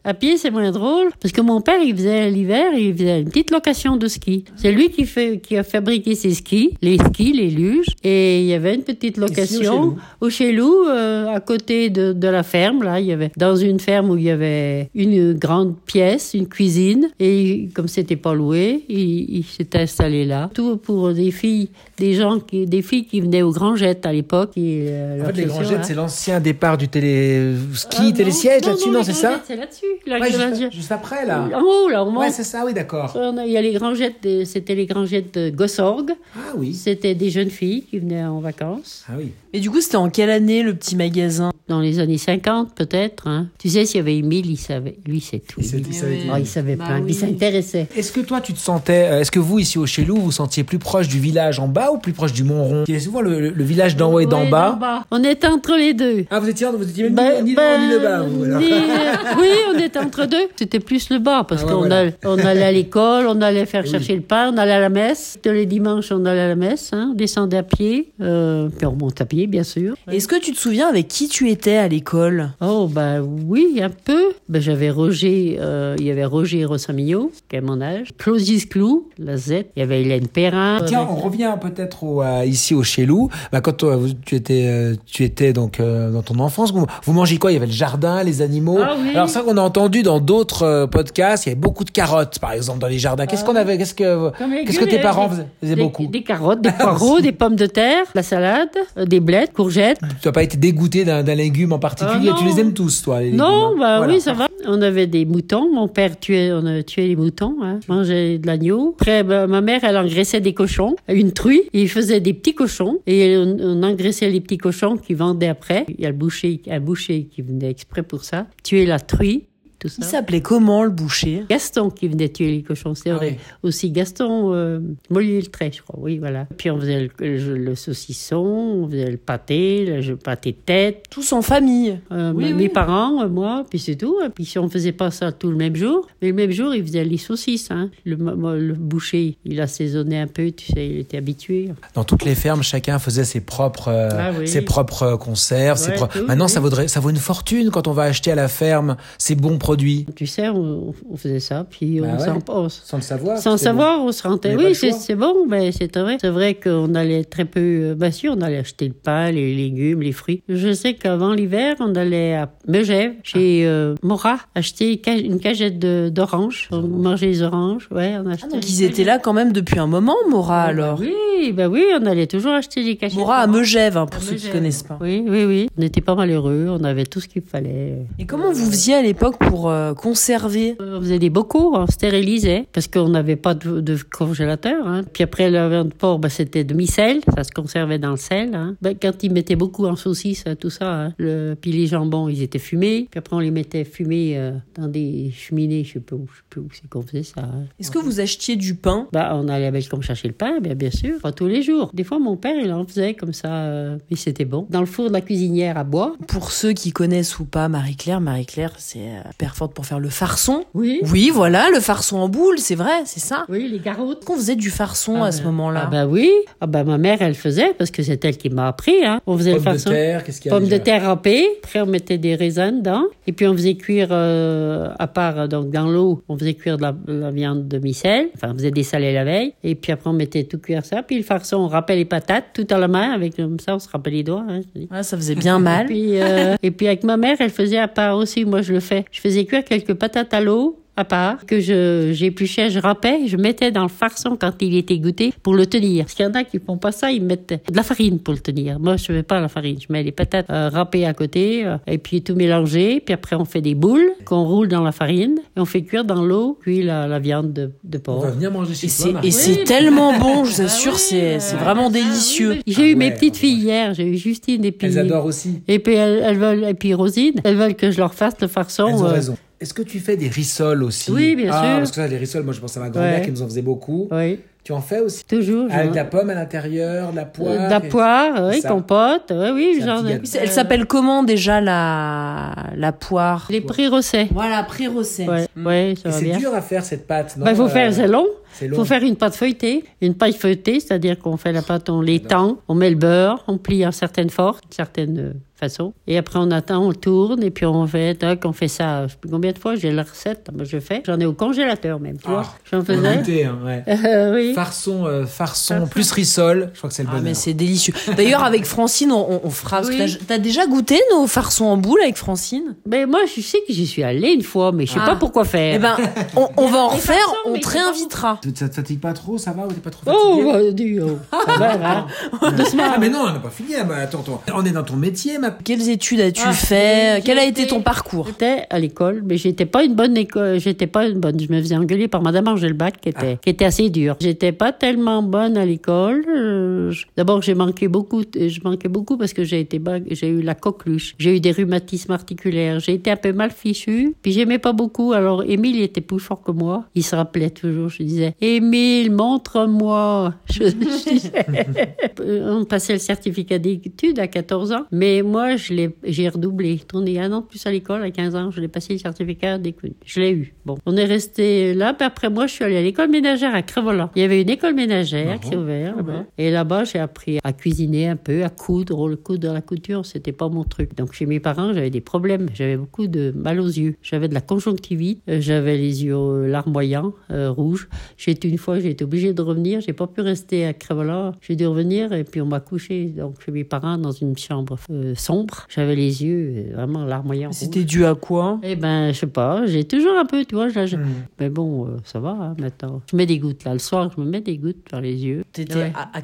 À 0.05 0.13
pied, 0.13 0.37
c'est 0.37 0.51
moins 0.51 0.69
drôle. 0.71 1.07
Parce 1.21 1.31
que 1.31 1.41
mon 1.41 1.61
père, 1.61 1.81
il 1.81 1.95
faisait 1.95 2.29
l'hiver, 2.29 2.73
il 2.77 2.93
faisait 2.93 3.21
une 3.21 3.29
petite 3.29 3.51
location 3.51 3.95
de 3.95 4.07
ski. 4.07 4.43
C'est 4.57 4.71
lui 4.71 4.89
qui, 4.89 5.05
fait, 5.05 5.39
qui 5.39 5.55
a 5.57 5.63
fabriqué 5.63 6.13
ses 6.15 6.31
skis, 6.33 6.73
les 6.81 6.97
skis, 6.97 7.31
les 7.33 7.49
luges. 7.49 7.87
Et 8.03 8.41
il 8.41 8.45
y 8.47 8.53
avait 8.53 8.75
une 8.75 8.83
petite 8.83 9.17
location 9.17 9.95
au 10.19 10.29
Chélou, 10.29 10.83
euh, 10.87 11.27
à 11.33 11.39
côté 11.39 11.89
de, 11.89 12.11
de 12.13 12.27
la 12.27 12.43
ferme. 12.43 12.83
Là, 12.83 12.99
il 12.99 13.05
y 13.05 13.13
avait, 13.13 13.31
dans 13.37 13.55
une 13.55 13.79
ferme 13.79 14.09
où 14.09 14.17
il 14.17 14.23
y 14.23 14.29
avait 14.29 14.89
une 14.93 15.33
grande 15.33 15.75
pièce, 15.85 16.33
une 16.33 16.47
cuisine. 16.47 17.09
Et 17.19 17.69
comme 17.73 17.87
c'était 17.87 18.17
pas 18.17 18.33
loué, 18.33 18.83
il, 18.89 19.37
il 19.37 19.43
s'était 19.45 19.79
installé 19.79 20.25
là. 20.25 20.49
Tout 20.53 20.77
pour 20.77 21.13
des 21.13 21.31
filles, 21.31 21.69
des 21.97 22.13
gens 22.13 22.39
qui, 22.39 22.65
des 22.65 22.81
filles 22.81 23.05
qui 23.05 23.21
venaient 23.21 23.41
au 23.41 23.51
Grand 23.51 23.75
Jet 23.77 24.05
à 24.05 24.11
l'époque. 24.11 24.51
euh, 24.57 25.21
En 25.21 25.25
fait, 25.27 25.31
les 25.37 25.43
jets, 25.47 25.75
hein. 25.75 25.81
c'est 25.83 25.93
l'ancien 25.95 26.39
départ 26.41 26.77
du 26.77 26.89
télé 26.89 27.53
ski, 27.73 27.97
Ah, 27.99 28.03
non. 28.03 28.11
télésiège 28.11 28.65
là-dessus, 28.65 28.89
non, 28.89 29.03
c'est 29.03 29.13
ça 29.13 29.41
C'est 29.47 29.55
là-dessus. 29.55 29.85
La 30.05 30.19
Ouais, 30.19 30.31
grande 30.31 30.71
juste, 30.71 30.91
après, 30.91 31.25
là. 31.25 31.47
En 31.53 31.61
haut, 31.61 31.89
là, 31.89 32.03
on 32.03 32.11
monte. 32.11 32.19
Ouais, 32.23 32.29
c'est 32.31 32.43
ça, 32.43 32.63
oui, 32.65 32.73
d'accord. 32.73 33.15
Il 33.45 33.51
y 33.51 33.57
a 33.57 33.61
les 33.61 33.73
grands 33.73 33.93
jets, 33.95 34.15
c'était 34.45 34.75
les 34.75 34.85
grands 34.85 35.05
jets 35.05 35.25
de 35.33 35.49
Gossorg. 35.49 36.11
Ah 36.35 36.53
oui. 36.57 36.73
C'était 36.73 37.15
des 37.15 37.29
jeunes 37.29 37.49
filles 37.49 37.83
qui 37.89 37.99
venaient 37.99 38.23
en 38.23 38.39
vacances. 38.39 39.03
Ah 39.09 39.13
oui. 39.17 39.31
Et 39.53 39.59
du 39.59 39.69
coup, 39.69 39.81
c'était 39.81 39.97
en 39.97 40.09
quelle 40.09 40.29
année 40.31 40.63
le 40.63 40.73
petit 40.73 40.95
magasin? 40.95 41.51
Dans 41.69 41.79
les 41.79 41.99
années 41.99 42.17
50, 42.17 42.73
peut-être. 42.75 43.25
hein. 43.27 43.47
Tu 43.57 43.69
sais, 43.69 43.85
s'il 43.85 43.97
y 43.97 43.99
avait 44.01 44.17
Émile, 44.17 44.47
il 44.51 44.57
savait. 44.57 44.97
Lui, 45.07 45.21
c'est 45.21 45.39
tout. 45.39 45.61
Il 45.61 45.87
il 45.87 45.93
savait 45.93 46.19
Oh, 46.29 46.35
il 46.37 46.45
savait 46.47 46.75
Bah 46.75 46.85
plein. 46.87 46.99
oui. 46.99 47.05
Il 47.09 47.15
s'intéressait. 47.15 47.87
Est-ce 47.95 48.11
que 48.11 48.19
toi, 48.19 48.41
tu 48.41 48.51
te 48.53 48.59
sentais, 48.59 49.07
euh, 49.09 49.21
est-ce 49.21 49.31
que 49.31 49.39
vous, 49.39 49.59
ici 49.59 49.77
au 49.77 49.85
Chélou, 49.85 50.17
vous 50.17 50.31
sentiez 50.33 50.63
plus 50.65 50.77
proche 50.79 51.07
du 51.07 51.19
village 51.19 51.59
en 51.59 51.67
bas 51.69 51.91
ou 51.93 51.99
plus 51.99 52.11
proche 52.11 52.33
du 52.33 52.43
Mont-Rond 52.43 52.83
Qui 52.85 52.93
est 52.95 52.99
souvent 52.99 53.21
le, 53.21 53.49
le 53.51 53.63
village 53.63 53.95
d'en 53.95 54.11
haut 54.11 54.19
et 54.19 54.25
d'en 54.25 54.45
bas. 54.49 55.05
On 55.11 55.23
était 55.23 55.47
entre 55.47 55.77
les 55.77 55.93
deux. 55.93 56.25
Ah, 56.29 56.39
vous 56.41 56.49
étiez, 56.49 56.67
vous 56.75 56.83
étiez 56.89 57.05
ni, 57.05 57.09
Ben- 57.15 57.43
ni 57.45 57.53
le 57.55 57.61
haut 57.61 57.79
ni 57.79 57.87
le 57.93 57.99
ben, 57.99 58.03
bas, 58.19 58.25
vous, 58.27 58.43
alors. 58.43 58.59
ni- 58.59 58.65
oui, 58.67 59.47
on 59.73 59.79
était 59.85 59.99
entre 59.99 60.25
deux. 60.25 60.47
C'était 60.55 60.79
plus 60.79 61.09
le 61.09 61.19
bas 61.19 61.43
parce 61.47 61.63
Ah 61.65 61.71
qu'on 61.71 61.79
voilà. 61.79 61.99
allait- 61.99 62.15
on 62.25 62.37
allait 62.39 62.63
à 62.63 62.71
l'école, 62.71 63.25
on 63.27 63.41
allait 63.41 63.65
faire 63.65 63.83
Oui. 63.83 63.89
chercher 63.91 64.15
le 64.15 64.21
pain, 64.21 64.51
on 64.53 64.57
allait 64.57 64.71
à 64.73 64.79
la 64.79 64.89
messe. 64.89 65.37
Tous 65.43 65.49
les 65.51 65.65
dimanches, 65.65 66.11
on 66.11 66.25
allait 66.25 66.41
à 66.41 66.47
la 66.49 66.55
messe, 66.55 66.91
hein, 66.93 67.09
on 67.11 67.15
descendait 67.15 67.57
à 67.57 67.63
pied, 67.63 68.13
euh, 68.21 68.69
puis 68.75 68.85
on 68.85 68.91
remonte 68.91 69.19
à 69.21 69.25
pied, 69.25 69.47
bien 69.47 69.63
sûr. 69.63 69.95
Est-ce 70.11 70.27
que 70.27 70.39
tu 70.39 70.51
te 70.51 70.57
souviens 70.57 70.87
avec 70.87 71.07
qui 71.07 71.27
tu 71.27 71.49
étais 71.49 71.77
à 71.77 71.87
l'école? 71.87 72.49
Oh, 72.61 72.87
ben 72.89 73.21
oui, 73.45 73.79
un 73.81 73.89
peu. 73.89 74.33
Ben, 74.49 74.61
j'avais 74.61 74.89
Roger, 74.89 75.57
euh, 75.59 75.95
il 75.99 76.05
y 76.05 76.11
avait 76.11 76.25
Roger 76.25 76.65
Rossamillot, 76.65 77.31
qui 77.49 77.57
a 77.57 77.61
mon 77.61 77.81
âge, 77.81 78.09
Clovis 78.17 78.65
Clou, 78.65 79.09
la 79.17 79.37
Z, 79.37 79.51
il 79.75 79.79
y 79.79 79.81
avait 79.81 80.01
Hélène 80.01 80.27
Perrin. 80.27 80.81
Tiens, 80.85 81.07
on 81.09 81.15
revient 81.15 81.53
peut-être 81.61 82.03
euh, 82.03 82.45
ici 82.45 82.73
au 82.75 82.83
Chélou. 82.83 83.29
Bah, 83.51 83.61
quand 83.61 83.83
tu 84.25 84.35
étais, 84.35 84.65
euh, 84.67 84.95
tu 85.05 85.23
étais 85.23 85.53
donc 85.53 85.79
euh, 85.79 86.11
dans 86.11 86.21
ton 86.21 86.39
enfance, 86.39 86.71
vous, 86.73 86.85
vous 87.03 87.13
mangez 87.13 87.37
quoi? 87.37 87.51
Il 87.51 87.55
y 87.55 87.57
avait 87.57 87.65
le 87.67 87.71
jardin, 87.71 88.23
les 88.23 88.41
animaux. 88.41 88.79
Ah 88.81 88.95
oui. 89.01 89.09
Alors 89.15 89.29
ça, 89.29 89.41
qu'on 89.41 89.57
a 89.57 89.61
entendu 89.73 90.03
dans 90.03 90.19
d'autres 90.19 90.63
euh, 90.63 90.85
podcasts, 90.87 91.47
il 91.47 91.49
y 91.49 91.51
avait 91.53 91.59
beaucoup 91.59 91.83
de 91.83 91.89
carottes, 91.89 92.37
par 92.37 92.51
exemple, 92.51 92.77
dans 92.77 92.87
les 92.87 92.99
jardins. 92.99 93.25
Qu'est-ce 93.25 93.43
qu'on 93.43 93.55
avait 93.55 93.79
Qu'est-ce 93.79 93.95
que 93.95 94.29
qu'est-ce 94.65 94.77
que 94.77 94.85
tes 94.85 94.99
parents 94.99 95.29
faisaient, 95.29 95.47
faisaient 95.61 95.75
des, 95.75 95.81
beaucoup 95.81 96.05
Des 96.05 96.21
carottes, 96.21 96.61
des 96.61 96.71
poireaux, 96.71 97.21
des 97.21 97.31
pommes 97.31 97.55
de 97.55 97.65
terre, 97.65 98.05
la 98.13 98.21
salade, 98.21 98.69
euh, 98.97 99.05
des 99.05 99.19
blettes, 99.19 99.51
courgettes. 99.51 99.97
Tu 100.21 100.27
n'as 100.27 100.31
pas 100.31 100.43
été 100.43 100.57
dégoûté 100.57 101.05
d'un 101.05 101.23
légume 101.23 101.73
en 101.73 101.79
particulier 101.79 102.29
Ah, 102.31 102.35
Tu 102.37 102.45
les 102.45 102.59
aimes 102.59 102.73
tous, 102.73 103.01
toi 103.01 103.19
les 103.19 103.25
légumes, 103.31 103.39
Non, 103.39 103.71
hein 103.73 103.75
bah 103.79 103.97
Voilà. 103.97 104.13
oui, 104.13 104.21
ça 104.21 104.33
va. 104.33 104.47
On 104.67 104.79
avait 104.83 105.07
des 105.07 105.25
moutons. 105.25 105.73
Mon 105.73 105.87
père 105.87 106.19
tuait, 106.19 106.51
on 106.51 106.65
a 106.67 106.83
tué 106.83 107.07
les 107.07 107.15
moutons, 107.15 107.55
hein. 107.63 107.79
mangeait 107.87 108.37
de 108.37 108.45
l'agneau. 108.45 108.95
Après, 108.99 109.23
bah, 109.23 109.47
ma 109.47 109.61
mère, 109.61 109.83
elle 109.83 109.97
engraissait 109.97 110.39
des 110.39 110.53
cochons, 110.53 110.95
une 111.07 111.31
truie. 111.31 111.63
Et 111.73 111.81
il 111.81 111.89
faisait 111.89 112.19
des 112.19 112.33
petits 112.33 112.53
cochons. 112.53 112.99
Et 113.07 113.35
on, 113.37 113.57
on 113.59 113.81
engraissait 113.81 114.29
les 114.29 114.39
petits 114.39 114.59
cochons 114.59 114.97
qui 114.97 115.15
vendaient 115.15 115.47
après. 115.47 115.87
Il 115.97 116.03
y 116.03 116.05
a 116.05 116.09
le 116.09 116.15
boucher, 116.15 116.61
un 116.69 116.79
boucher 116.79 117.27
qui 117.33 117.41
venait 117.41 117.71
exprès 117.71 118.03
pour 118.03 118.23
ça. 118.23 118.45
Tuer 118.63 118.85
la 118.85 118.99
truie, 118.99 119.45
tout 119.83 119.89
ça. 119.89 119.97
Il 119.99 120.05
s'appelait 120.05 120.41
comment 120.41 120.83
le 120.83 120.89
boucher? 120.89 121.43
Gaston 121.49 121.89
qui 121.89 122.07
venait 122.07 122.29
tuer 122.29 122.51
les 122.51 122.63
cochons, 122.63 122.95
c'est 122.95 123.09
Ah 123.09 123.15
vrai. 123.15 123.37
Aussi 123.63 123.91
Gaston 123.91 124.53
euh, 124.53 124.79
Mollier-le-Trait, 125.09 125.71
je 125.75 125.81
crois, 125.81 125.99
oui, 126.01 126.17
voilà. 126.19 126.47
Puis 126.57 126.71
on 126.71 126.79
faisait 126.79 127.01
le, 127.01 127.09
le- 127.19 127.57
le 127.57 127.75
saucisson, 127.75 128.37
on 128.37 128.87
faisait 128.89 129.11
le 129.11 129.17
pâté, 129.17 129.85
le, 129.85 129.99
le 130.01 130.15
pâté 130.15 130.51
de 130.51 130.57
tête. 130.65 131.03
Tous 131.09 131.33
en 131.33 131.41
famille. 131.41 131.99
Euh, 132.11 132.31
Oui, 132.33 132.53
mes 132.53 132.63
oui. 132.63 132.69
parents, 132.69 133.21
euh, 133.23 133.27
moi, 133.27 133.65
puis 133.69 133.79
c'est 133.79 133.95
tout. 133.95 134.17
Puis 134.33 134.45
si 134.45 134.57
on 134.59 134.69
faisait 134.69 134.91
pas 134.93 135.11
ça 135.11 135.31
tout 135.31 135.49
le 135.49 135.55
même 135.57 135.75
jour, 135.75 136.07
mais 136.21 136.29
le 136.29 136.33
même 136.33 136.51
jour, 136.51 136.73
ils 136.73 136.83
faisaient 136.85 137.03
les 137.03 137.17
saucisses. 137.17 137.69
Hein. 137.71 137.89
Le, 138.05 138.15
le 138.15 138.73
boucher, 138.73 139.37
il 139.45 139.59
assaisonnait 139.59 140.19
un 140.19 140.27
peu, 140.27 140.51
tu 140.51 140.67
sais, 140.71 140.87
il 140.87 140.99
était 140.99 141.17
habitué. 141.17 141.69
Dans 141.93 142.03
toutes 142.03 142.23
les 142.23 142.35
fermes, 142.35 142.63
chacun 142.63 142.99
faisait 142.99 143.25
ses 143.25 143.41
propres, 143.41 143.89
euh, 143.89 144.09
Ah 144.13 144.31
oui. 144.39 144.47
ses 144.47 144.61
propres 144.61 145.15
conserves. 145.17 145.77
ses 145.77 145.89
Ouais, 145.91 145.95
pro- 145.95 146.07
tout, 146.07 146.25
Maintenant, 146.25 146.45
oui. 146.45 146.51
ça 146.51 146.59
vaudrait, 146.59 146.87
ça 146.87 146.99
vaut 146.99 147.09
une 147.09 147.17
fortune 147.17 147.69
quand 147.71 147.87
on 147.87 147.91
va 147.91 148.03
acheter 148.03 148.31
à 148.31 148.35
la 148.35 148.47
ferme 148.47 148.95
ces 149.17 149.35
bons 149.35 149.57
produits 149.57 149.72
produit 149.73 150.05
Tu 150.15 150.27
sais, 150.27 150.49
on, 150.49 150.93
on 151.11 151.17
faisait 151.17 151.39
ça, 151.39 151.65
puis 151.69 151.99
Bah 151.99 152.07
on 152.13 152.19
ouais. 152.19 152.25
s'en 152.25 152.39
on 152.47 152.67
s- 152.67 152.81
Sans 152.85 152.97
le 152.97 153.03
savoir 153.03 153.37
Sans 153.37 153.57
savoir, 153.57 154.01
on 154.03 154.11
se 154.11 154.21
pas 154.23 154.29
Oui, 154.55 154.75
c'est 154.75 155.15
bon, 155.15 155.45
mais 155.47 155.71
c'est 155.71 155.95
vrai. 155.97 156.17
C'est 156.21 156.29
vrai 156.29 156.53
qu'on 156.55 156.93
allait 156.95 157.23
très 157.23 157.45
peu. 157.45 157.59
euh, 157.59 157.95
Bah 157.95 158.11
si, 158.11 158.27
on 158.29 158.39
allait 158.41 158.57
acheter 158.59 158.87
le 158.87 158.93
pain, 158.93 159.31
les 159.31 159.53
légumes, 159.55 160.01
les 160.01 160.11
fruits. 160.11 160.43
Je 160.47 160.73
sais 160.73 160.93
qu'avant 160.93 161.33
l'hiver, 161.33 161.75
on 161.79 161.95
allait 161.95 162.35
à 162.35 162.51
Megève, 162.67 163.13
chez 163.23 163.65
euh, 163.65 163.95
Mora, 164.03 164.37
acheter 164.55 165.01
une 165.25 165.39
cagette 165.39 165.79
d'oranges. 165.79 166.69
On 166.71 166.81
mangeait 166.81 167.27
les 167.27 167.41
oranges, 167.41 167.87
ouais, 167.91 168.15
on 168.23 168.27
achetait. 168.29 168.47
Ah, 168.49 168.53
donc 168.53 168.69
ils 168.69 168.83
étaient 168.83 169.03
là 169.03 169.17
quand 169.19 169.33
même 169.33 169.51
depuis 169.51 169.79
un 169.79 169.87
moment, 169.87 170.15
Mora, 170.29 170.63
Ah, 170.63 170.67
alors. 170.69 170.99
bah 170.99 171.05
Oui, 171.39 171.51
bah 171.51 171.67
oui, 171.67 171.83
on 171.99 172.05
allait 172.05 172.27
toujours 172.27 172.53
acheter 172.53 172.83
des 172.83 172.95
cachettes. 172.95 173.17
Mora 173.17 173.37
à. 173.37 173.47
Megève, 173.47 173.97
hein, 173.97 174.05
pour 174.05 174.21
À 174.21 174.25
ceux 174.25 174.35
qui 174.35 174.45
Megève. 174.45 174.51
connaissent 174.53 174.83
pas. 174.83 174.97
Oui, 175.01 175.23
oui, 175.27 175.45
oui. 175.45 175.69
On 175.77 175.81
n'était 175.81 176.01
pas 176.01 176.15
malheureux, 176.15 176.67
on 176.69 176.83
avait 176.83 177.05
tout 177.05 177.19
ce 177.19 177.27
qu'il 177.27 177.41
fallait. 177.41 177.97
Et 178.19 178.25
comment 178.25 178.51
vous 178.51 178.69
faisiez 178.71 178.95
à 178.95 179.01
l'époque 179.01 179.37
pour 179.39 179.62
euh, 179.69 179.93
conserver 179.93 180.75
On 180.79 181.01
faisait 181.01 181.19
des 181.19 181.29
bocaux, 181.29 181.75
on 181.75 181.87
stérilisait, 181.87 182.67
parce 182.71 182.87
qu'on 182.87 183.09
n'avait 183.09 183.35
pas 183.35 183.53
de, 183.53 183.81
de 183.81 183.97
congélateur. 184.11 184.87
Hein. 184.87 185.01
Puis 185.11 185.23
après, 185.23 185.49
la 185.49 185.69
viande 185.69 185.89
de 185.89 185.93
porc, 185.93 186.19
ben, 186.19 186.29
c'était 186.29 186.63
demi-sel, 186.63 187.21
ça 187.35 187.43
se 187.43 187.51
conservait 187.51 187.99
dans 187.99 188.11
le 188.11 188.17
sel. 188.17 188.55
Hein. 188.55 188.75
Ben, 188.81 188.95
quand 188.99 189.23
ils 189.23 189.31
mettaient 189.31 189.55
beaucoup 189.55 189.85
en 189.85 189.95
saucisse, 189.95 190.45
tout 190.59 190.69
ça, 190.69 190.93
hein, 190.93 191.13
le, 191.17 191.55
puis 191.59 191.71
les 191.71 191.87
jambons, 191.87 192.29
ils 192.29 192.41
étaient 192.41 192.59
fumés. 192.59 193.07
Puis 193.09 193.19
après, 193.19 193.35
on 193.35 193.39
les 193.39 193.51
mettait 193.51 193.83
fumés 193.83 194.37
euh, 194.37 194.51
dans 194.75 194.87
des 194.87 195.31
cheminées, 195.31 195.83
je 195.83 195.93
sais 195.93 195.99
pas 195.99 196.15
où, 196.15 196.27
je 196.31 196.37
sais 196.37 196.43
plus 196.49 196.61
où 196.61 196.67
c'est 196.73 196.89
qu'on 196.89 197.01
faisait 197.01 197.23
ça. 197.23 197.43
Est-ce 197.79 197.91
que 197.91 197.99
vous 197.99 198.19
achetiez 198.19 198.55
du 198.55 198.75
pain? 198.75 199.07
Bah, 199.11 199.31
on 199.35 199.47
allait 199.47 199.67
à 199.67 199.71
Bellecombe 199.71 200.01
chercher 200.01 200.27
le 200.27 200.33
pain, 200.33 200.59
bien, 200.59 200.75
bien 200.75 200.91
sûr, 200.91 201.19
pas 201.21 201.31
tous 201.31 201.47
les 201.47 201.61
jours. 201.61 201.91
Des 201.93 202.03
fois, 202.03 202.19
mon 202.19 202.37
père, 202.37 202.55
il 202.63 202.71
en 202.71 202.85
faisait 202.85 203.13
comme 203.13 203.33
ça, 203.33 203.53
euh, 203.53 203.97
mais 204.09 204.17
c'était 204.17 204.45
bon. 204.45 204.67
Dans 204.69 204.79
le 204.79 204.85
four 204.85 205.07
de 205.07 205.13
la 205.13 205.21
cuisinière 205.21 205.77
à 205.77 205.83
bois. 205.83 206.15
Pour 206.27 206.51
ceux 206.51 206.73
qui 206.73 206.91
connaissent 206.91 207.39
ou 207.39 207.45
pas 207.45 207.67
Marie-Claire, 207.69 208.21
Marie-Claire, 208.21 208.73
c'est 208.77 209.07
euh, 209.53 209.57
forte 209.57 209.73
pour 209.73 209.85
faire 209.85 209.99
le 209.99 210.09
farçon. 210.09 210.65
Oui. 210.73 210.99
Oui, 211.11 211.31
voilà, 211.33 211.69
le 211.71 211.79
farçon 211.79 212.17
en 212.17 212.29
boule, 212.29 212.57
c'est 212.59 212.75
vrai, 212.75 213.03
c'est 213.05 213.19
ça. 213.19 213.45
Oui, 213.49 213.67
les 213.71 213.79
carottes. 213.79 214.25
Qu'on 214.25 214.35
faisait 214.35 214.55
du 214.55 214.69
farçon 214.69 215.17
Ah 215.21 215.27
à 215.27 215.31
ce 215.31 215.39
ben- 215.39 215.45
moment-là? 215.47 215.83
Ah 215.85 215.89
bah 215.89 216.05
oui. 216.07 216.31
Ah 216.61 216.67
bah 216.67 216.83
ma 216.83 216.97
mère, 216.97 217.21
elle 217.21 217.35
faisait, 217.35 217.73
parce 217.77 217.91
que 217.91 218.01
c'est 218.03 218.23
elle 218.25 218.37
qui 218.37 218.49
m'a 218.49 218.67
appris. 218.67 219.03
Hein. 219.05 219.19
On 219.27 219.37
faisait 219.37 219.51
le 219.53 219.57
Pommes 219.57 219.73
de 219.73 219.79
farçon. 219.79 219.89
terre, 219.91 220.23
qu'est-ce 220.23 220.41
qu'il 220.41 220.51
y 220.51 220.53
a 220.53 220.57
Pommes 220.57 220.67
de 220.69 220.77
terre 220.77 221.03
râpées. 221.03 221.47
Après, 221.63 221.81
on 221.81 221.85
mettait 221.85 222.17
des 222.17 222.35
raisins 222.35 222.77
dedans. 222.79 223.03
Et 223.27 223.31
puis, 223.31 223.47
on 223.47 223.53
faisait 223.53 223.75
cuire, 223.75 224.09
euh, 224.11 224.89
à 224.99 225.07
part, 225.07 225.39
euh, 225.39 225.47
donc, 225.47 225.69
dans 225.71 225.87
l'eau, 225.87 226.23
on 226.29 226.37
faisait 226.37 226.53
cuire 226.53 226.77
de 226.77 226.81
la, 226.83 226.91
de 226.91 227.13
la 227.13 227.31
viande 227.31 227.67
demi-sel. 227.67 228.29
Enfin, 228.35 228.51
on 228.53 228.55
faisait 228.57 228.71
dessaler 228.71 229.13
la 229.13 229.23
veille. 229.23 229.53
Et 229.63 229.75
puis, 229.75 229.91
après, 229.91 230.09
on 230.09 230.13
mettait 230.13 230.43
tout 230.43 230.57
cuire 230.59 230.85
ça. 230.85 231.03
Puis, 231.03 231.17
le 231.17 231.23
farçon, 231.23 231.57
on 231.57 231.67
râpait 231.67 231.95
les 231.95 232.05
patates 232.05 232.45
tout 232.53 232.67
à 232.69 232.77
la 232.77 232.87
main. 232.87 233.11
Avec, 233.11 233.35
comme 233.35 233.59
ça, 233.59 233.75
on 233.75 233.79
se 233.79 233.89
râpait 233.89 234.11
les 234.11 234.23
doigts. 234.23 234.45
Hein. 234.49 234.61
Ah, 234.91 235.03
ça 235.03 235.17
faisait 235.17 235.35
bien 235.35 235.57
Et 235.57 235.61
mal. 235.61 235.85
puis, 235.87 236.19
euh, 236.21 236.55
et 236.61 236.71
puis, 236.71 236.87
avec 236.87 237.03
ma 237.03 237.17
mère, 237.17 237.37
elle 237.39 237.49
faisait 237.49 237.77
à 237.77 237.87
part 237.87 238.17
aussi. 238.17 238.45
Moi, 238.45 238.61
je 238.61 238.73
le 238.73 238.79
fais. 238.79 239.05
Je 239.11 239.19
faisais 239.21 239.32
cuire 239.41 239.63
quelques 239.63 239.93
patates 239.93 240.33
à 240.33 240.41
l'eau. 240.41 240.82
À 240.95 241.05
part, 241.05 241.45
que 241.47 241.59
je, 241.59 242.11
j'épluchais, 242.13 242.69
je 242.69 242.77
râpais, 242.79 243.21
je 243.25 243.35
mettais 243.35 243.71
dans 243.71 243.81
le 243.81 243.87
farçon 243.89 244.37
quand 244.39 244.51
il 244.61 244.77
était 244.77 244.99
goûté 244.99 245.33
pour 245.41 245.55
le 245.55 245.65
tenir. 245.65 246.05
Parce 246.05 246.13
qu'il 246.13 246.23
y 246.23 246.27
en 246.29 246.33
a 246.35 246.43
qui 246.43 246.59
font 246.59 246.77
pas 246.77 246.91
ça, 246.91 247.11
ils 247.11 247.23
mettent 247.23 247.49
de 247.49 247.75
la 247.75 247.81
farine 247.81 248.19
pour 248.19 248.35
le 248.35 248.39
tenir. 248.39 248.79
Moi, 248.79 248.97
je 248.97 249.05
fais 249.05 249.23
pas 249.23 249.39
la 249.41 249.47
farine. 249.47 249.77
Je 249.79 249.91
mets 249.91 250.03
les 250.03 250.11
patates 250.11 250.45
euh, 250.51 250.69
râpées 250.69 251.05
à 251.07 251.13
côté, 251.15 251.65
euh, 251.65 251.77
et 251.87 251.97
puis 251.97 252.21
tout 252.21 252.35
mélanger. 252.35 252.99
Puis 253.03 253.11
après, 253.13 253.35
on 253.35 253.43
fait 253.45 253.61
des 253.61 253.73
boules 253.73 254.11
qu'on 254.25 254.43
roule 254.43 254.67
dans 254.67 254.83
la 254.83 254.91
farine 254.91 255.39
et 255.57 255.59
on 255.59 255.65
fait 255.65 255.81
cuire 255.81 256.05
dans 256.05 256.23
l'eau, 256.23 256.59
puis 256.61 256.83
la, 256.83 257.07
la 257.07 257.17
viande 257.17 257.53
de, 257.53 257.71
de 257.83 257.97
On 257.97 258.01
porc. 258.01 258.21
va 258.21 258.29
venir 258.29 258.51
manger 258.51 258.75
chez 258.75 258.85
Et 258.87 259.11
toi, 259.13 259.21
et 259.23 259.31
c'est 259.31 259.63
tellement 259.63 260.17
bon, 260.19 260.45
je 260.45 260.51
vous 260.51 260.61
Ah 260.61 260.65
assure, 260.65 260.93
oui, 260.93 260.99
c'est, 260.99 261.39
c'est 261.39 261.55
vraiment 261.55 261.87
ah 261.87 261.91
délicieux. 261.91 262.51
oui, 262.51 262.61
J'ai 262.67 262.91
eu 262.91 262.93
Ah 262.93 262.97
mes 262.97 263.11
petites 263.11 263.33
ah 263.37 263.39
filles 263.39 263.59
hier. 263.61 263.93
J'ai 263.95 264.05
eu 264.07 264.17
Justine 264.17 264.63
et 264.63 264.71
puis. 264.71 264.85
Elles 264.89 264.99
adorent 264.99 265.25
aussi. 265.25 265.61
Et 265.67 265.79
puis 265.79 265.95
elles, 265.95 266.21
elles 266.23 266.37
veulent, 266.37 266.63
et 266.65 266.75
puis 266.75 266.93
Rosine, 266.93 267.41
elles 267.43 267.55
veulent 267.55 267.75
que 267.75 267.89
je 267.89 267.97
leur 267.97 268.13
fasse 268.13 268.35
le 268.41 268.47
farçon. 268.47 268.87
Elles 268.89 268.95
ont 269.01 269.05
euh, 269.05 269.11
raison. 269.13 269.37
Est-ce 269.63 269.73
que 269.73 269.81
tu 269.81 269.99
fais 269.99 270.17
des 270.17 270.27
rissoles 270.27 270.83
aussi 270.83 271.09
Oui, 271.09 271.35
bien 271.37 271.49
ah, 271.53 271.61
sûr. 271.63 271.77
parce 271.77 271.89
que 271.91 271.95
ça, 271.95 272.07
les 272.07 272.17
rissoles, 272.17 272.43
moi 272.43 272.53
je 272.53 272.59
pense 272.59 272.75
à 272.75 272.81
ma 272.81 272.89
grand-mère 272.89 273.19
Ouais. 273.19 273.25
qui 273.25 273.31
nous 273.31 273.41
en 273.41 273.45
faisait 273.45 273.61
beaucoup. 273.61 274.09
Oui, 274.11 274.39
Tu 274.65 274.73
en 274.73 274.81
fais 274.81 274.99
aussi 274.99 275.23
toujours. 275.25 275.67
Avec 275.71 275.91
de 275.91 275.95
la 275.95 276.03
pomme 276.03 276.29
à 276.29 276.33
l'intérieur, 276.33 277.11
de 277.11 277.15
la 277.15 277.23
poire. 277.25 277.51
Euh, 277.53 277.65
de 277.67 277.69
la 277.71 277.85
et- 277.85 277.87
poire, 277.89 278.49
oui, 278.49 278.59
ça. 278.61 278.67
compote, 278.69 279.31
oui, 279.31 279.51
oui, 279.53 279.75
C'est 279.79 279.83
un 279.87 280.03
genre. 280.03 280.11
Elle 280.41 280.49
s'appelle 280.51 280.85
comment 280.85 281.23
déjà 281.23 281.61
la, 281.61 282.53
la 282.75 282.91
poire? 282.91 283.47
Les 283.49 283.61
prix 283.61 283.87
rossets. 283.87 284.27
Voilà, 284.31 284.63
pré-rosset. 284.63 285.27
Ouais, 285.29 285.47
ouais, 285.65 285.93
ça 286.01 286.09
Et 286.09 286.11
va 286.11 286.17
c'est 286.19 286.37
dur 286.39 286.53
à 286.53 286.61
faire 286.61 286.83
cette 286.83 287.07
pâte, 287.07 287.35
non 287.37 287.45
Bah, 287.45 287.51
il 287.51 287.57
faut 287.57 287.63
Euh, 287.63 287.69
faire, 287.69 287.93
c'est 287.93 288.07
long. 288.07 288.27
Il 288.61 288.73
faut 288.73 288.85
faire 288.85 289.03
une 289.03 289.15
pâte 289.15 289.35
feuilletée. 289.35 289.83
Une 290.01 290.15
pâte 290.15 290.35
feuilletée, 290.35 290.79
c'est-à-dire 290.79 291.19
qu'on 291.19 291.37
fait 291.37 291.51
la 291.51 291.61
pâte, 291.61 291.89
on 291.89 292.01
l'étend, 292.01 292.57
on 292.67 292.75
met 292.75 292.89
le 292.89 292.95
beurre, 292.95 293.43
on 293.47 293.57
plie 293.57 293.85
en 293.85 293.91
certaines 293.91 294.29
formes, 294.29 294.57
une 294.65 294.73
certaine 294.75 295.17
euh, 295.19 295.33
façon. 295.55 295.93
Et 296.07 296.17
après, 296.17 296.39
on 296.39 296.51
attend, 296.51 296.83
on 296.85 296.93
tourne, 296.93 297.41
et 297.43 297.51
puis 297.51 297.65
on 297.65 297.85
fait, 297.87 298.15
tac, 298.15 298.43
on 298.45 298.51
fait 298.53 298.67
ça, 298.67 299.07
je 299.07 299.11
sais 299.13 299.17
plus 299.19 299.29
combien 299.29 299.51
de 299.51 299.57
fois, 299.57 299.75
j'ai 299.75 299.91
la 299.91 300.03
recette, 300.03 300.49
moi 300.53 300.65
je 300.65 300.79
fais. 300.79 301.01
J'en 301.05 301.19
ai 301.19 301.25
au 301.25 301.33
congélateur 301.33 301.99
même, 301.99 302.17
tu 302.17 302.23
Ah, 302.27 302.31
vois. 302.31 302.43
J'en 302.69 302.77
On 302.77 302.81
a 302.81 302.85
faisais. 302.85 303.17
goûté, 303.17 303.45
hein, 303.45 303.57
ouais. 303.65 303.83
Euh, 304.05 304.35
oui. 304.35 304.53
Farçon, 304.53 305.05
euh, 305.05 305.25
farçon, 305.25 305.75
Farçon. 305.75 305.87
plus 305.87 306.11
rissole, 306.11 306.69
je 306.73 306.77
crois 306.79 306.89
que 306.89 306.95
c'est 306.95 307.03
le 307.03 307.09
Ah, 307.09 307.13
bonheur. 307.13 307.25
mais 307.25 307.33
c'est 307.33 307.53
délicieux. 307.53 307.93
D'ailleurs, 308.17 308.43
avec 308.43 308.65
Francine, 308.65 309.11
on, 309.11 309.35
on- 309.35 309.41
on 309.45 309.49
fera. 309.49 309.81
Oui. 309.83 310.17
T'as, 310.27 310.37
déjà 310.37 310.65
goûté 310.67 310.99
nos 311.11 311.27
farçons 311.27 311.65
en 311.65 311.77
boule 311.77 312.01
avec 312.01 312.17
Francine? 312.17 312.75
Mais 312.85 313.05
moi, 313.05 313.21
je 313.33 313.41
sais 313.41 313.59
que 313.67 313.71
j'y 313.73 313.87
suis 313.87 314.03
allée 314.03 314.31
une 314.31 314.41
fois, 314.43 314.71
mais 314.73 314.85
je 314.85 314.93
sais 314.93 314.99
Ah. 315.01 315.05
pas 315.11 315.15
pourquoi 315.15 315.45
faire. 315.45 315.75
Eh 315.75 315.79
ben, 315.79 315.95
on, 316.35 316.49
on 316.57 316.67
va 316.67 316.79
en 316.79 316.87
refaire, 316.89 317.15
on 317.45 317.57
te 317.57 317.67
réinvitera. 317.69 318.41
Ça 318.55 318.69
te 318.69 318.75
fatigue 318.75 318.99
pas 318.99 319.13
trop, 319.13 319.37
ça 319.37 319.51
va 319.51 319.65
ou 319.65 319.71
t'es 319.71 319.79
pas 319.79 319.89
trop 319.89 320.03
fatigué 320.05 320.43
Oh, 320.45 320.51
bah, 320.51 320.71
dis, 320.71 320.99
oh. 320.99 321.17
Ça 321.45 321.57
va, 321.77 321.97
hein. 322.41 322.51
Doucement. 322.57 322.83
Ah 322.85 322.97
mais 322.99 323.09
non, 323.09 323.19
on 323.27 323.33
n'a 323.33 323.39
pas 323.39 323.49
fini. 323.49 323.75
ah, 323.79 323.83
bah, 323.83 323.95
attends, 323.97 324.21
attends. 324.21 324.41
On 324.53 324.65
est 324.65 324.71
dans 324.71 324.83
ton 324.83 324.95
métier, 324.95 325.37
ma. 325.37 325.51
Quelles 325.51 325.89
études 325.89 326.19
as-tu 326.21 326.41
Ah, 326.45 326.53
fait? 326.53 327.21
Quel 327.23 327.37
a 327.39 327.45
été 327.45 327.67
ton 327.67 327.81
parcours? 327.81 328.27
J'étais 328.27 328.65
à 328.69 328.79
l'école, 328.79 329.23
mais 329.25 329.37
j'étais 329.37 329.65
pas 329.65 329.83
une 329.83 329.95
bonne 329.95 330.17
école. 330.17 330.59
J'étais 330.59 330.87
pas 330.87 331.07
une 331.07 331.19
bonne. 331.19 331.39
Je 331.39 331.51
me 331.51 331.59
faisais 331.61 331.75
engueuler 331.75 332.07
par 332.07 332.21
Madame 332.21 332.47
Angelbach, 332.47 332.93
qui 333.01 333.09
était, 333.09 333.37
qui 333.41 333.49
était 333.49 333.65
assez 333.65 333.89
dure. 333.89 334.15
J'étais 334.19 334.51
pas 334.51 334.71
tellement 334.71 335.23
bonne 335.23 335.57
à 335.57 335.65
l'école. 335.65 336.25
Euh, 336.27 336.91
D'abord, 337.17 337.41
j'ai 337.41 337.55
manqué 337.55 337.87
beaucoup. 337.87 338.23
Je 338.35 338.59
manquais 338.63 338.89
beaucoup 338.89 339.17
parce 339.17 339.33
que 339.33 339.43
j'ai 339.43 339.59
été, 339.59 339.81
j'ai 340.11 340.27
eu 340.29 340.41
la 340.41 340.55
coqueluche. 340.55 341.15
J'ai 341.17 341.35
eu 341.35 341.39
des 341.39 341.51
rhumatismes 341.51 342.11
articulaires. 342.11 342.79
J'ai 342.79 342.93
été 342.93 343.11
un 343.11 343.15
peu 343.15 343.31
mal 343.33 343.51
fichue. 343.51 344.15
Puis 344.21 344.31
j'aimais 344.31 344.59
pas 344.59 344.73
beaucoup. 344.73 345.13
Alors, 345.13 345.43
Émile, 345.43 345.75
il 345.77 345.83
était 345.83 346.01
plus 346.01 346.19
fort 346.19 346.41
que 346.41 346.51
moi. 346.51 346.85
Il 346.95 347.03
se 347.03 347.15
rappelait 347.15 347.49
toujours. 347.49 347.89
Je 347.89 348.03
disais, 348.03 348.32
Émile, 348.41 349.11
montre-moi. 349.11 350.33
Je. 350.51 350.63
On 352.59 352.65
passait 352.65 352.93
le 352.93 352.99
certificat 352.99 353.59
d'études 353.59 354.19
à 354.19 354.27
14 354.27 354.71
ans. 354.71 354.85
Mais 354.91 355.21
moi, 355.21 355.55
je 355.55 355.73
l'ai, 355.73 355.95
j'ai 356.03 356.29
redoublé. 356.29 356.79
Tourné 356.87 357.19
un 357.19 357.31
an 357.31 357.41
de 357.41 357.45
plus 357.45 357.65
à 357.65 357.71
l'école 357.71 358.03
à 358.03 358.11
15 358.11 358.35
ans. 358.35 358.51
Je 358.51 358.61
l'ai 358.61 358.67
passé 358.67 358.93
le 358.93 358.99
certificat 358.99 359.57
d'études. 359.57 359.93
Je 360.05 360.19
l'ai 360.19 360.31
eu. 360.31 360.53
Bon. 360.65 360.77
On 360.85 360.95
est 360.95 361.05
resté 361.05 361.73
là. 361.73 361.93
Puis 361.93 362.05
après, 362.05 362.29
moi, 362.29 362.47
je 362.47 362.53
suis 362.53 362.63
allée 362.63 362.77
à 362.77 362.81
l'école 362.81 363.09
ménagère 363.09 363.55
à 363.55 363.61
Crévolant. 363.61 364.09
Il 364.15 364.21
y 364.21 364.25
avait 364.25 364.41
une 364.41 364.49
école 364.49 364.73
ménagère 364.73 365.39
qui 365.39 365.53
est 365.53 365.57
ouverte 365.57 365.97
là-bas. 365.97 366.25
Et 366.37 366.51
là-bas, 366.51 366.83
j'ai 366.85 366.99
appris 366.99 367.39
à 367.43 367.53
cuisiner 367.53 368.07
un 368.07 368.15
peu, 368.15 368.43
à 368.43 368.49
coudre. 368.49 369.07
Le 369.07 369.15
coudre 369.15 369.47
dans 369.47 369.53
la 369.53 369.61
couture, 369.61 370.05
c'était 370.05 370.31
pas 370.31 370.49
mon 370.49 370.63
truc. 370.63 370.95
Donc, 370.95 371.13
chez 371.13 371.25
mes 371.25 371.39
parents, 371.39 371.73
j'avais 371.73 371.89
des 371.89 372.01
problèmes. 372.01 372.47
J'avais 372.53 372.77
beaucoup 372.77 373.07
de 373.07 373.33
mal 373.35 373.59
aux 373.59 373.67
yeux. 373.67 373.95
J'avais 374.01 374.27
de 374.27 374.33
la 374.33 374.41
conjonctivite. 374.41 375.21
Euh, 375.29 375.41
J'avais 375.41 375.77
les 375.77 376.05
yeux 376.05 376.15
euh, 376.15 376.47
larmoyants, 376.47 377.13
euh, 377.31 377.49
rouges. 377.49 377.89
J'ai 378.23 378.31
été 378.31 378.47
une 378.47 378.57
fois, 378.57 378.79
j'ai 378.79 378.91
été 378.91 379.03
obligée 379.03 379.33
de 379.33 379.41
revenir. 379.41 379.81
J'ai 379.81 379.91
pas 379.91 380.07
pu 380.07 380.21
rester 380.21 380.65
à 380.65 380.71
Crévolant. 380.73 381.33
J'ai 381.41 381.57
dû 381.57 381.67
revenir 381.67 382.13
et 382.13 382.23
puis 382.23 382.39
on 382.39 382.45
m'a 382.45 382.61
couché 382.61 383.07
donc 383.07 383.41
chez 383.43 383.51
mes 383.51 383.65
parents 383.65 383.97
dans 383.97 384.13
une 384.13 384.37
chambre 384.37 384.77
euh, 384.91 385.13
sombre. 385.13 385.65
J'avais 385.67 385.95
les 385.97 386.23
yeux 386.23 386.53
euh, 386.71 386.75
vraiment 386.75 387.03
larmoyants. 387.03 387.51
C'était 387.51 387.83
dû 387.83 388.05
à 388.05 388.15
quoi? 388.15 388.59
Eh 388.63 388.77
ben, 388.77 389.11
je 389.11 389.19
sais 389.19 389.27
pas. 389.27 389.65
J'ai 389.65 389.83
toujours 389.83 390.17
un 390.17 390.23
peu, 390.25 390.45
tu 390.45 390.55
vois. 390.55 390.69
je- 390.69 390.95
Hmm. 390.95 391.05
Mais 391.39 391.49
bon, 391.49 391.85
euh, 391.85 391.97
ça 392.05 392.19
va 392.21 392.29
hein, 392.29 392.55
maintenant. 392.59 393.01
Je 393.11 393.15
mets 393.17 393.25
des 393.25 393.39
gouttes 393.39 393.65
là. 393.65 393.73
Le 393.73 393.79
soir, 393.79 394.09
je 394.15 394.21
me 394.21 394.25
mets 394.25 394.39
des 394.41 394.57
gouttes 394.57 394.85
dans 394.91 395.01
les 395.01 395.15
yeux. 395.25 395.43
T'étais 395.51 395.75
Ouais. 395.75 395.91
à, 395.93 396.17
à. 396.17 396.21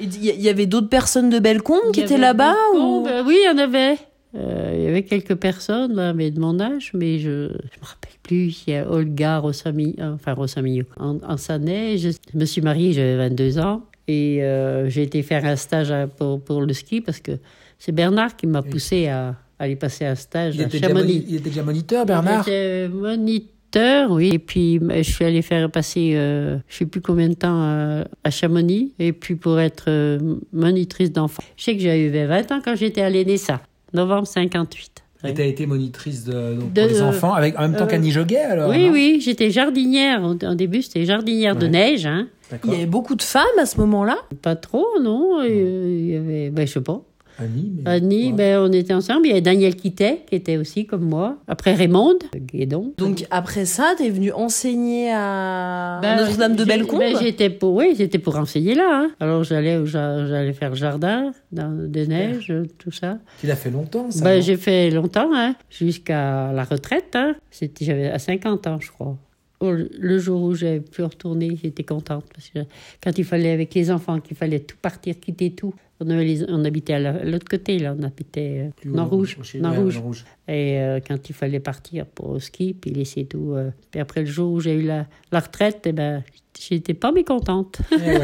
Il 0.00 0.24
y, 0.24 0.48
avait 0.48 0.66
d'autres 0.66 0.88
personnes 0.88 1.28
de 1.30 1.38
Bellecombe 1.40 1.90
qui 1.92 2.00
étaient 2.02 2.18
là-bas 2.18 2.54
ou... 2.76 3.02
ben 3.04 3.24
oui, 3.26 3.36
il 3.42 3.46
y 3.50 3.52
en 3.52 3.58
avait. 3.58 3.96
Euh, 4.36 4.72
il 4.76 4.82
y 4.82 4.86
avait 4.88 5.04
quelques 5.04 5.36
personnes, 5.36 5.94
là, 5.94 6.12
mais 6.12 6.30
de 6.30 6.40
mon 6.40 6.58
âge, 6.60 6.90
mais 6.94 7.18
je 7.18 7.30
ne 7.30 7.48
me 7.48 7.82
rappelle 7.82 8.12
plus. 8.22 8.64
Il 8.66 8.72
y 8.72 8.76
a 8.76 8.90
Olga 8.90 9.38
Rossami, 9.38 9.94
enfin 10.00 10.32
Rossami, 10.34 10.82
en, 10.98 11.18
en 11.26 11.36
Sanais. 11.36 11.98
Je, 11.98 12.10
je 12.10 12.38
me 12.38 12.44
suis 12.44 12.60
mariée, 12.62 12.92
j'avais 12.92 13.16
22 13.16 13.58
ans. 13.58 13.82
Et 14.08 14.42
euh, 14.42 14.88
j'ai 14.90 15.02
été 15.02 15.22
faire 15.22 15.44
un 15.44 15.56
stage 15.56 15.90
à- 15.90 16.06
pour, 16.06 16.40
pour 16.42 16.60
le 16.62 16.72
ski 16.74 17.00
parce 17.00 17.20
que 17.20 17.32
c'est 17.78 17.92
Bernard 17.92 18.36
qui 18.36 18.46
m'a 18.46 18.60
poussé 18.62 19.06
à, 19.08 19.34
aller 19.58 19.76
passer 19.76 20.04
un 20.04 20.14
stage 20.14 20.56
Il 20.56 20.62
à 20.64 20.68
Chamonix. 20.68 20.92
moni- 21.20 21.24
il 21.28 21.34
était 21.36 21.48
déjà 21.50 21.62
moniteur, 21.62 22.04
Bernard? 22.04 22.44
Il 22.46 22.52
était 22.52 22.88
moniteur, 22.88 24.10
oui. 24.10 24.30
Et 24.34 24.38
puis, 24.38 24.78
euh, 24.82 25.02
je 25.02 25.10
suis 25.10 25.24
allée 25.24 25.42
faire 25.42 25.70
passer, 25.70 26.12
euh, 26.16 26.58
je 26.68 26.76
sais 26.78 26.86
plus 26.86 27.00
combien 27.00 27.28
de 27.28 27.34
temps 27.34 27.60
à, 27.62 28.04
à 28.24 28.30
Chamonix. 28.30 28.92
Et 28.98 29.12
puis, 29.12 29.36
pour 29.36 29.58
être 29.60 29.84
euh, 29.88 30.18
monitrice 30.52 31.12
d'enfants. 31.12 31.42
Je 31.56 31.64
sais 31.64 31.76
que 31.76 31.82
j'avais 31.82 32.26
20 32.26 32.52
ans 32.52 32.60
quand 32.64 32.74
j'étais 32.76 33.00
à 33.00 33.10
l'ENESA, 33.10 33.62
novembre 33.94 34.26
58. 34.26 35.02
Et 35.26 35.32
t'as 35.32 35.44
été 35.44 35.64
monitrice 35.64 36.24
de, 36.24 36.54
donc, 36.54 36.72
De- 36.74 36.82
pour 36.82 36.90
les 36.90 37.00
enfants, 37.00 37.32
avec, 37.32 37.58
en 37.58 37.62
même 37.62 37.76
temps 37.76 37.84
euh, 37.84 37.86
qu'Annie 37.86 38.10
Joguet, 38.10 38.36
alors 38.42 38.68
Oui, 38.68 38.90
oui, 38.92 39.20
j'étais 39.24 39.50
jardinière. 39.50 40.22
Au, 40.22 40.32
au 40.34 40.54
début, 40.54 40.82
c'était 40.82 41.06
jardinière 41.06 41.56
de 41.56 41.66
neige, 41.66 42.04
hein. 42.04 42.26
Il 42.64 42.70
y 42.72 42.74
avait 42.74 42.84
beaucoup 42.86 43.14
de 43.14 43.22
femmes 43.22 43.46
à 43.58 43.64
ce 43.64 43.78
moment-là? 43.80 44.18
Pas 44.42 44.54
trop, 44.54 44.86
non. 45.02 45.42
Il 45.42 46.06
y 46.10 46.14
avait, 46.16 46.50
ben, 46.50 46.66
je 46.66 46.72
sais 46.74 46.80
pas. 46.82 47.00
Annie, 47.38 47.72
mais- 47.76 47.90
Annie, 47.90 48.26
Ouais. 48.26 48.32
ben, 48.32 48.58
on 48.60 48.72
était 48.72 48.94
ensemble. 48.94 49.26
Il 49.26 49.28
y 49.30 49.32
avait 49.32 49.40
Daniel 49.40 49.74
Quittet, 49.74 50.20
qui 50.28 50.36
était 50.36 50.56
aussi 50.56 50.86
comme 50.86 51.04
moi. 51.04 51.38
Après 51.48 51.74
Raymond, 51.74 52.18
Guédon. 52.36 52.92
Donc 52.96 53.24
après 53.30 53.64
ça, 53.64 53.94
t'es 53.98 54.08
venu 54.10 54.30
enseigner 54.32 55.10
à 55.12 55.98
Ben, 56.00 56.16
Notre-Dame 56.16 56.54
de 56.56 56.64
Bellecombe 56.64 57.00
ben, 57.00 57.16
J'étais 57.20 57.50
pour, 57.50 57.74
oui, 57.74 57.94
j'étais 57.96 58.18
pour 58.18 58.36
enseigner 58.36 58.74
là. 58.74 58.88
hein. 58.88 59.10
Alors 59.20 59.42
j'allais, 59.44 59.84
j'allais 59.86 60.52
faire 60.52 60.74
jardin, 60.74 61.32
dans, 61.50 61.70
de 61.88 62.00
neige, 62.04 62.52
tout 62.78 62.92
ça. 62.92 63.18
Tu 63.40 63.46
l'as 63.46 63.56
fait 63.56 63.70
longtemps, 63.70 64.10
ça. 64.10 64.22
Ben, 64.24 64.40
j'ai 64.40 64.56
fait 64.56 64.90
longtemps, 64.90 65.30
hein, 65.34 65.54
jusqu'à 65.70 66.52
la 66.52 66.64
retraite. 66.64 67.14
Hein. 67.14 67.34
C'était, 67.50 67.84
j'avais 67.84 68.06
à 68.10 68.18
50 68.18 68.66
ans, 68.66 68.78
je 68.80 68.90
crois. 68.90 69.16
Oh, 69.60 69.70
le- 69.70 69.88
le 69.98 70.18
jour 70.18 70.42
où 70.42 70.54
j'ai 70.54 70.80
pu 70.80 71.02
retourner, 71.02 71.56
j'étais 71.62 71.84
contente. 71.84 72.24
Parce 72.34 72.50
que 72.50 72.58
quand 73.02 73.16
il 73.16 73.24
fallait, 73.24 73.52
avec 73.52 73.72
les 73.74 73.90
enfants, 73.90 74.20
qu'il 74.20 74.36
fallait 74.36 74.60
tout 74.60 74.76
partir, 74.80 75.18
quitter 75.18 75.50
tout. 75.52 75.72
On, 76.06 76.10
avait 76.10 76.24
les- 76.24 76.44
on 76.50 76.64
habitait 76.64 76.94
à 76.94 76.98
la- 76.98 77.10
à 77.20 77.24
l'autre 77.24 77.46
côté, 77.48 77.78
là. 77.78 77.94
On 77.98 78.02
habitait 78.02 78.70
euh, 78.86 78.90
dans 78.94 79.04
haut, 79.06 79.08
Rouge. 79.16 79.38
chez- 79.42 79.58
Dans 79.60 79.70
ouais, 79.70 79.78
Rouge. 79.78 79.94
dans 79.96 80.02
Rouge. 80.02 80.24
Et 80.48 80.78
euh, 80.80 81.00
quand 81.06 81.28
il 81.28 81.34
fallait 81.34 81.60
partir 81.60 82.04
pour 82.06 82.30
au 82.30 82.38
ski, 82.40 82.74
puis 82.78 82.90
laisser 82.90 83.24
tout. 83.24 83.52
euh, 83.54 83.70
puis 83.90 84.00
après 84.00 84.20
le 84.20 84.26
jour 84.26 84.52
où 84.52 84.60
j'ai 84.60 84.74
eu 84.74 84.82
la, 84.82 85.06
la 85.32 85.40
retraite, 85.40 85.80
eh 85.86 85.92
ben, 85.92 86.22
j'étais 86.68 86.92
pas 86.92 87.12
mécontente. 87.12 87.78
Eh 87.92 87.96
ouais, 87.96 88.20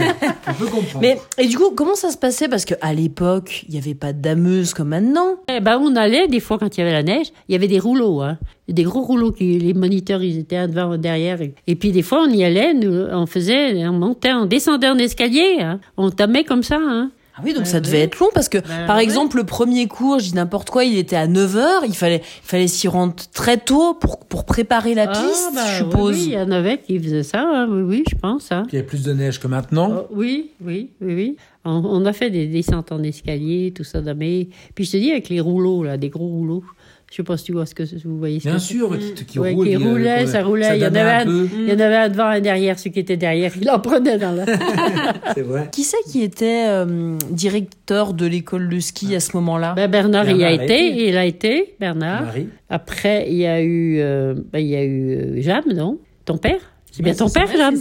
on 0.49 0.53
peut 0.53 0.67
comprendre. 0.67 1.01
Mais 1.01 1.17
et 1.39 1.47
du 1.47 1.57
coup, 1.57 1.71
comment 1.75 1.95
ça 1.95 2.11
se 2.11 2.19
passait? 2.19 2.49
Parce 2.49 2.67
que 2.67 2.75
à 2.83 2.93
l'époque, 2.93 3.65
il 3.69 3.75
y 3.75 3.79
avait 3.79 3.95
pas 3.95 4.13
de 4.13 4.21
dameuse 4.21 4.75
comme 4.75 4.89
maintenant. 4.89 5.37
Eh 5.51 5.61
ben, 5.61 5.79
on 5.83 5.97
allait, 5.97 6.29
des 6.29 6.41
fois, 6.41 6.59
quand 6.59 6.77
il 6.77 6.81
y 6.81 6.83
avait 6.83 6.93
la 6.93 7.03
neige, 7.03 7.29
il 7.49 7.53
y 7.53 7.55
avait 7.55 7.69
des 7.69 7.79
rouleaux, 7.79 8.21
hein. 8.21 8.39
Des 8.69 8.85
gros 8.85 9.01
rouleaux 9.03 9.33
qui, 9.33 9.59
les 9.59 9.75
moniteurs, 9.75 10.23
ils 10.23 10.39
étaient 10.39 10.57
un 10.57 10.69
devant, 10.69 10.97
derrière. 10.97 11.41
Et, 11.41 11.55
et 11.67 11.75
puis, 11.75 11.91
des 11.91 12.03
fois, 12.03 12.23
on 12.29 12.31
y 12.31 12.45
allait, 12.45 12.73
nous, 12.75 12.93
on 13.11 13.27
faisait, 13.27 13.85
on 13.89 13.93
montait, 13.95 14.33
on 14.33 14.47
descendait 14.47 14.89
en 14.89 14.99
escalier, 14.99 15.57
hein. 15.61 15.81
On 15.97 16.11
tamait 16.11 16.45
comme 16.45 16.63
ça, 16.63 16.79
hein. 16.81 17.11
Ah 17.41 17.43
oui, 17.45 17.55
donc 17.55 17.67
ça 17.67 17.81
devait 17.81 18.01
être 18.01 18.19
long 18.19 18.29
parce 18.35 18.49
que, 18.49 18.59
Ben 18.59 18.87
par 18.87 18.99
exemple, 18.99 19.37
le 19.39 19.45
premier 19.45 19.87
cours, 19.87 20.19
je 20.19 20.27
dis 20.27 20.35
n'importe 20.35 20.71
quoi, 20.71 20.85
il 20.85 20.99
était 20.99 21.17
à 21.17 21.27
9h, 21.27 21.83
il 21.87 21.95
fallait, 21.97 22.23
il 22.45 22.47
fallait 22.47 22.67
s'y 22.69 22.87
rendre 22.89 23.15
très 23.33 23.57
tôt 23.57 23.95
pour, 23.95 24.19
pour 24.21 24.45
préparer 24.45 24.95
la 24.95 25.07
piste, 25.07 25.49
Ah, 25.49 25.53
bah, 25.55 25.61
je 25.73 25.85
suppose. 25.85 26.17
Oui, 26.17 26.23
oui, 26.23 26.27
il 26.29 26.33
y 26.35 26.39
en 26.39 26.51
avait 26.51 26.79
qui 26.79 26.99
faisaient 26.99 27.23
ça, 27.23 27.41
hein. 27.43 27.67
oui, 27.71 27.83
oui, 27.83 28.05
je 28.11 28.17
pense, 28.17 28.53
hein. 28.53 28.65
Il 28.69 28.75
y 28.75 28.79
avait 28.79 28.87
plus 28.87 29.03
de 29.03 29.13
neige 29.13 29.41
que 29.41 29.47
maintenant. 29.47 29.91
Oh, 29.93 30.07
oui, 30.13 30.51
oui, 30.65 30.91
oui, 31.01 31.15
oui. 31.15 31.37
On, 31.65 31.83
on 31.85 32.07
a 32.07 32.13
fait 32.13 32.31
des 32.31 32.47
descentes 32.47 32.93
en 32.93 33.03
escalier, 33.03 33.73
tout 33.75 33.85
ça, 33.85 34.01
mais 34.15 34.49
Puis 34.75 34.85
je 34.85 34.93
te 34.93 34.97
dis, 34.97 35.11
avec 35.11 35.29
les 35.29 35.41
rouleaux, 35.41 35.85
là, 35.85 35.97
des 35.97 36.09
gros 36.09 36.27
rouleaux. 36.29 36.65
Je 37.11 37.17
sais 37.17 37.23
pas 37.25 37.37
si 37.37 37.45
tu 37.47 37.53
vois 37.53 37.67
ce 37.67 37.75
que 37.75 37.83
vous 38.05 38.19
voyez. 38.19 38.39
ce 38.39 38.45
Bien 38.45 38.55
que 38.55 38.63
sûr, 38.63 38.97
qui, 39.17 39.25
qui 39.25 39.39
Ouais, 39.41 39.53
roule, 39.53 39.67
qui 39.67 39.75
roulait, 39.77 40.27
ça 40.27 40.45
roulait. 40.45 40.77
il 40.77 40.83
y 40.83 40.85
en 40.85 40.95
avait 40.95 41.01
un 41.01 41.21
un, 41.23 41.25
peu. 41.25 41.49
il 41.59 41.69
y 41.69 41.73
en 41.73 41.81
avait 41.81 41.97
un 41.97 42.09
devant, 42.09 42.27
un 42.27 42.41
derrière. 42.41 42.79
Celui 42.79 42.93
qui 42.93 43.01
était 43.01 43.17
derrière, 43.17 43.53
il 43.61 43.69
en 43.69 43.81
prenait 43.81 44.17
dans 44.17 44.31
la. 44.31 44.45
C'est 45.35 45.43
vrai. 45.43 45.69
Qui 45.73 45.83
c'est 45.83 45.97
qui 46.09 46.23
était 46.23 46.67
euh, 46.69 47.17
directeur 47.31 48.15
de 48.15 48.27
l'école 48.27 48.69
de 48.69 48.79
ski 48.79 49.17
à 49.17 49.21
ce 49.21 49.37
moment-là? 49.39 49.73
Ben, 49.75 49.91
Bernard, 49.91 50.31
il 50.31 50.45
a 50.45 50.51
Bernard 50.51 50.61
a 50.61 50.65
été, 50.65 50.87
été. 50.87 51.09
il 51.09 51.17
a 51.17 51.25
été, 51.27 51.75
Bernard. 51.81 52.23
Marie. 52.27 52.49
Après, 52.69 53.27
il 53.29 53.39
y 53.39 53.47
a 53.47 53.61
eu, 53.61 53.99
euh, 53.99 54.35
ben, 54.53 54.61
il 54.61 54.69
y 54.69 54.77
a 54.77 54.85
eu 54.85 55.11
euh, 55.11 55.43
Jam, 55.43 55.65
non? 55.75 55.99
Ton 56.25 56.39
père? 56.39 56.61
C'est 56.93 57.03
bien 57.03 57.15
ton 57.15 57.29
père, 57.29 57.47
Jam 57.57 57.75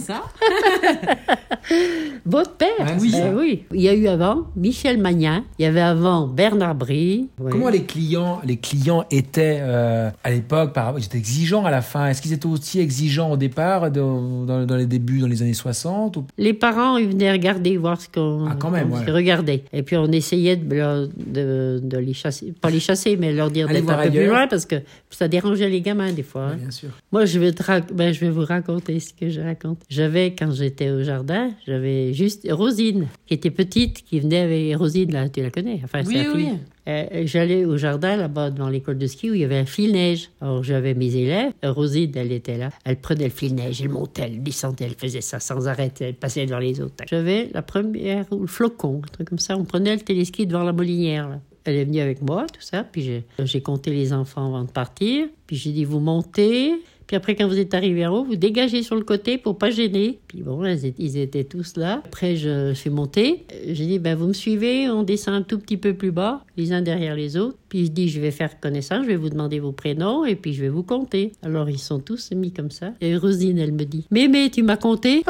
Votre 2.26 2.52
père 2.52 2.68
Ouais, 2.80 2.86
c'est 2.98 3.02
oui. 3.02 3.10
ça. 3.10 3.30
oui. 3.34 3.64
Il 3.74 3.80
y 3.80 3.88
a 3.88 3.94
eu 3.94 4.06
avant 4.08 4.44
Michel 4.56 4.98
Magnin, 4.98 5.44
il 5.58 5.62
y 5.62 5.66
avait 5.66 5.80
avant 5.80 6.26
Bernard 6.26 6.74
Brie. 6.74 7.28
Oui. 7.38 7.50
Comment 7.50 7.68
les 7.70 7.82
clients, 7.84 8.40
les 8.44 8.56
clients 8.56 9.04
étaient 9.10 9.58
euh, 9.60 10.10
à 10.24 10.30
l'époque 10.30 10.72
par 10.72 10.98
Ils 10.98 11.04
étaient 11.04 11.18
exigeants 11.18 11.64
à 11.64 11.70
la 11.70 11.82
fin? 11.82 12.06
Est-ce 12.06 12.22
qu'ils 12.22 12.32
étaient 12.32 12.46
aussi 12.46 12.80
exigeants 12.80 13.32
au 13.32 13.36
départ, 13.36 13.90
dans, 13.90 14.44
dans- 14.44 14.64
dans 14.64 14.76
les 14.76 14.86
débuts, 14.86 15.20
dans 15.20 15.26
les 15.26 15.42
années 15.42 15.54
60 15.54 16.16
ou- 16.16 16.24
Les 16.38 16.54
parents, 16.54 16.96
ils 16.96 17.08
venaient 17.08 17.32
regarder, 17.32 17.76
voir 17.76 18.00
ce 18.00 18.08
qu'on 18.08 18.46
Ah, 18.48 18.56
quand 18.58 18.70
même, 18.70 18.90
qu'on 18.90 18.98
ouais. 19.04 19.10
regardait. 19.10 19.64
Et 19.72 19.82
puis 19.82 19.96
on 19.96 20.06
essayait 20.12 20.56
de, 20.56 20.74
leur- 20.74 21.08
de, 21.16 21.80
de 21.82 21.98
les 21.98 22.14
chasser, 22.14 22.52
pas 22.60 22.70
les 22.70 22.80
chasser, 22.80 23.16
mais 23.16 23.32
leur 23.32 23.50
dire 23.50 23.68
d'être 23.68 23.88
un 23.90 24.04
peu 24.04 24.10
plus 24.10 24.26
loin 24.26 24.46
parce 24.46 24.66
que 24.66 24.76
ça 25.10 25.28
dérangeait 25.28 25.68
les 25.68 25.80
gamins 25.80 26.12
des 26.12 26.22
fois. 26.22 26.48
hein. 26.52 26.56
Bien 26.60 26.70
sûr. 26.70 26.90
Moi, 27.12 27.24
je 27.24 27.38
vais, 27.38 27.52
te 27.52 27.62
rac- 27.62 27.92
ben, 27.92 28.12
je 28.12 28.20
vais 28.20 28.30
vous 28.30 28.44
raconter 28.44 28.99
ce 29.00 29.12
que 29.14 29.28
je 29.28 29.40
raconte. 29.40 29.82
J'avais, 29.88 30.34
quand 30.34 30.52
j'étais 30.52 30.90
au 30.90 31.02
jardin, 31.02 31.50
j'avais 31.66 32.12
juste 32.12 32.46
Rosine, 32.50 33.08
qui 33.26 33.34
était 33.34 33.50
petite, 33.50 34.04
qui 34.04 34.20
venait 34.20 34.40
avec 34.40 34.76
Rosine, 34.76 35.12
là, 35.12 35.28
tu 35.28 35.42
la 35.42 35.50
connais. 35.50 35.80
Enfin, 35.84 36.02
Oui, 36.06 36.18
oui. 36.34 36.40
fille. 36.44 36.58
Euh, 36.88 37.22
J'allais 37.26 37.64
au 37.66 37.76
jardin 37.76 38.16
là-bas 38.16 38.50
devant 38.50 38.68
l'école 38.68 38.98
de 38.98 39.06
ski 39.06 39.30
où 39.30 39.34
il 39.34 39.40
y 39.42 39.44
avait 39.44 39.58
un 39.58 39.66
fil-neige. 39.66 40.30
Alors 40.40 40.62
j'avais 40.64 40.94
mes 40.94 41.14
élèves. 41.14 41.52
Euh, 41.64 41.72
Rosine, 41.72 42.10
elle 42.16 42.32
était 42.32 42.56
là. 42.56 42.70
Elle 42.84 42.96
prenait 42.96 43.24
le 43.24 43.30
fil-neige, 43.30 43.80
elle 43.82 43.90
montait, 43.90 44.22
elle 44.22 44.42
descendait, 44.42 44.86
elle 44.86 44.94
faisait 44.96 45.20
ça 45.20 45.38
sans 45.40 45.68
arrêt. 45.68 45.92
Elle 46.00 46.14
passait 46.14 46.46
devant 46.46 46.58
les 46.58 46.80
autres. 46.80 47.04
J'avais 47.08 47.48
la 47.52 47.62
première, 47.62 48.24
ou 48.32 48.40
le 48.40 48.46
flocon, 48.46 49.02
un 49.04 49.08
truc 49.12 49.28
comme 49.28 49.38
ça. 49.38 49.56
On 49.56 49.64
prenait 49.64 49.94
le 49.94 50.00
téléski 50.00 50.46
devant 50.46 50.62
la 50.64 50.72
molinière. 50.72 51.28
là. 51.28 51.40
Elle 51.64 51.76
est 51.76 51.84
venue 51.84 52.00
avec 52.00 52.22
moi, 52.22 52.46
tout 52.46 52.62
ça. 52.62 52.82
Puis 52.82 53.22
j'ai 53.38 53.60
compté 53.60 53.90
les 53.90 54.14
enfants 54.14 54.46
avant 54.46 54.64
de 54.64 54.70
partir. 54.70 55.26
Puis 55.46 55.56
j'ai 55.56 55.72
dit, 55.72 55.84
vous 55.84 56.00
montez. 56.00 56.72
Puis 57.10 57.16
après, 57.16 57.34
quand 57.34 57.48
vous 57.48 57.58
êtes 57.58 57.74
arrivé 57.74 58.06
en 58.06 58.14
haut, 58.14 58.22
vous 58.22 58.36
dégagez 58.36 58.84
sur 58.84 58.94
le 58.94 59.02
côté 59.02 59.36
pour 59.36 59.58
pas 59.58 59.72
gêner. 59.72 60.20
Puis 60.28 60.42
bon, 60.42 60.64
ils 60.64 60.86
étaient, 60.86 61.02
ils 61.02 61.16
étaient 61.16 61.42
tous 61.42 61.76
là. 61.76 62.02
Après, 62.04 62.36
je 62.36 62.72
suis 62.72 62.88
montée. 62.88 63.46
Euh, 63.52 63.72
J'ai 63.72 63.86
dit, 63.86 63.98
ben, 63.98 64.14
vous 64.14 64.28
me 64.28 64.32
suivez, 64.32 64.88
on 64.88 65.02
descend 65.02 65.34
un 65.34 65.42
tout 65.42 65.58
petit 65.58 65.76
peu 65.76 65.92
plus 65.92 66.12
bas, 66.12 66.44
les 66.56 66.72
uns 66.72 66.82
derrière 66.82 67.16
les 67.16 67.36
autres. 67.36 67.58
Puis 67.68 67.86
je 67.86 67.90
dis, 67.90 68.08
je 68.08 68.20
vais 68.20 68.30
faire 68.30 68.60
connaissance, 68.60 69.02
je 69.02 69.08
vais 69.08 69.16
vous 69.16 69.28
demander 69.28 69.58
vos 69.58 69.72
prénoms 69.72 70.24
et 70.24 70.36
puis 70.36 70.52
je 70.52 70.60
vais 70.60 70.68
vous 70.68 70.84
compter. 70.84 71.32
Alors, 71.42 71.68
ils 71.68 71.80
sont 71.80 71.98
tous 71.98 72.30
mis 72.30 72.52
comme 72.52 72.70
ça. 72.70 72.92
Et 73.00 73.16
Rosine, 73.16 73.58
elle 73.58 73.72
me 73.72 73.82
dit, 73.82 74.06
Mémé, 74.12 74.48
tu 74.48 74.62
m'as 74.62 74.76
compté. 74.76 75.24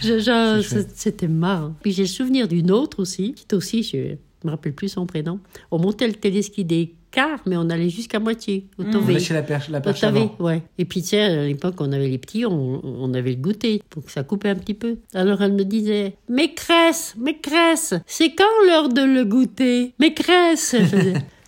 C'était 0.94 1.26
marrant. 1.26 1.74
Puis 1.82 1.90
j'ai 1.90 2.02
le 2.02 2.08
souvenir 2.08 2.46
d'une 2.46 2.70
autre 2.70 3.00
aussi, 3.00 3.34
qui 3.34 3.46
est 3.50 3.54
aussi, 3.54 3.82
je 3.82 4.14
me 4.44 4.50
rappelle 4.52 4.74
plus 4.74 4.90
son 4.90 5.06
prénom. 5.06 5.40
On 5.72 5.80
montait 5.80 6.06
le 6.06 6.14
téléski 6.14 6.64
des 6.64 6.94
mais 7.46 7.56
on 7.56 7.68
allait 7.70 7.88
jusqu'à 7.90 8.18
moitié, 8.18 8.66
au 8.78 8.82
On 8.84 8.90
Tové. 8.90 9.14
lâchait 9.14 9.34
la 9.34 9.42
perche, 9.42 9.68
la 9.68 9.80
perche 9.80 10.02
avant. 10.04 10.34
ouais. 10.38 10.62
Et 10.78 10.84
puis, 10.84 11.02
tu 11.02 11.08
sais, 11.08 11.20
à 11.22 11.44
l'époque, 11.46 11.74
on 11.80 11.92
avait 11.92 12.08
les 12.08 12.18
petits, 12.18 12.44
on, 12.46 12.80
on 12.84 13.14
avait 13.14 13.30
le 13.30 13.36
goûter 13.36 13.82
pour 13.90 14.04
que 14.04 14.10
ça 14.12 14.22
coupe 14.22 14.44
un 14.46 14.54
petit 14.54 14.74
peu. 14.74 14.96
Alors, 15.14 15.42
elle 15.42 15.52
me 15.52 15.64
disait, 15.64 16.14
maîtresse, 16.28 17.14
maîtresse, 17.18 17.94
c'est 18.06 18.34
quand 18.34 18.44
l'heure 18.66 18.88
de 18.88 19.02
le 19.02 19.24
goûter? 19.24 19.94
Maîtresse 19.98 20.74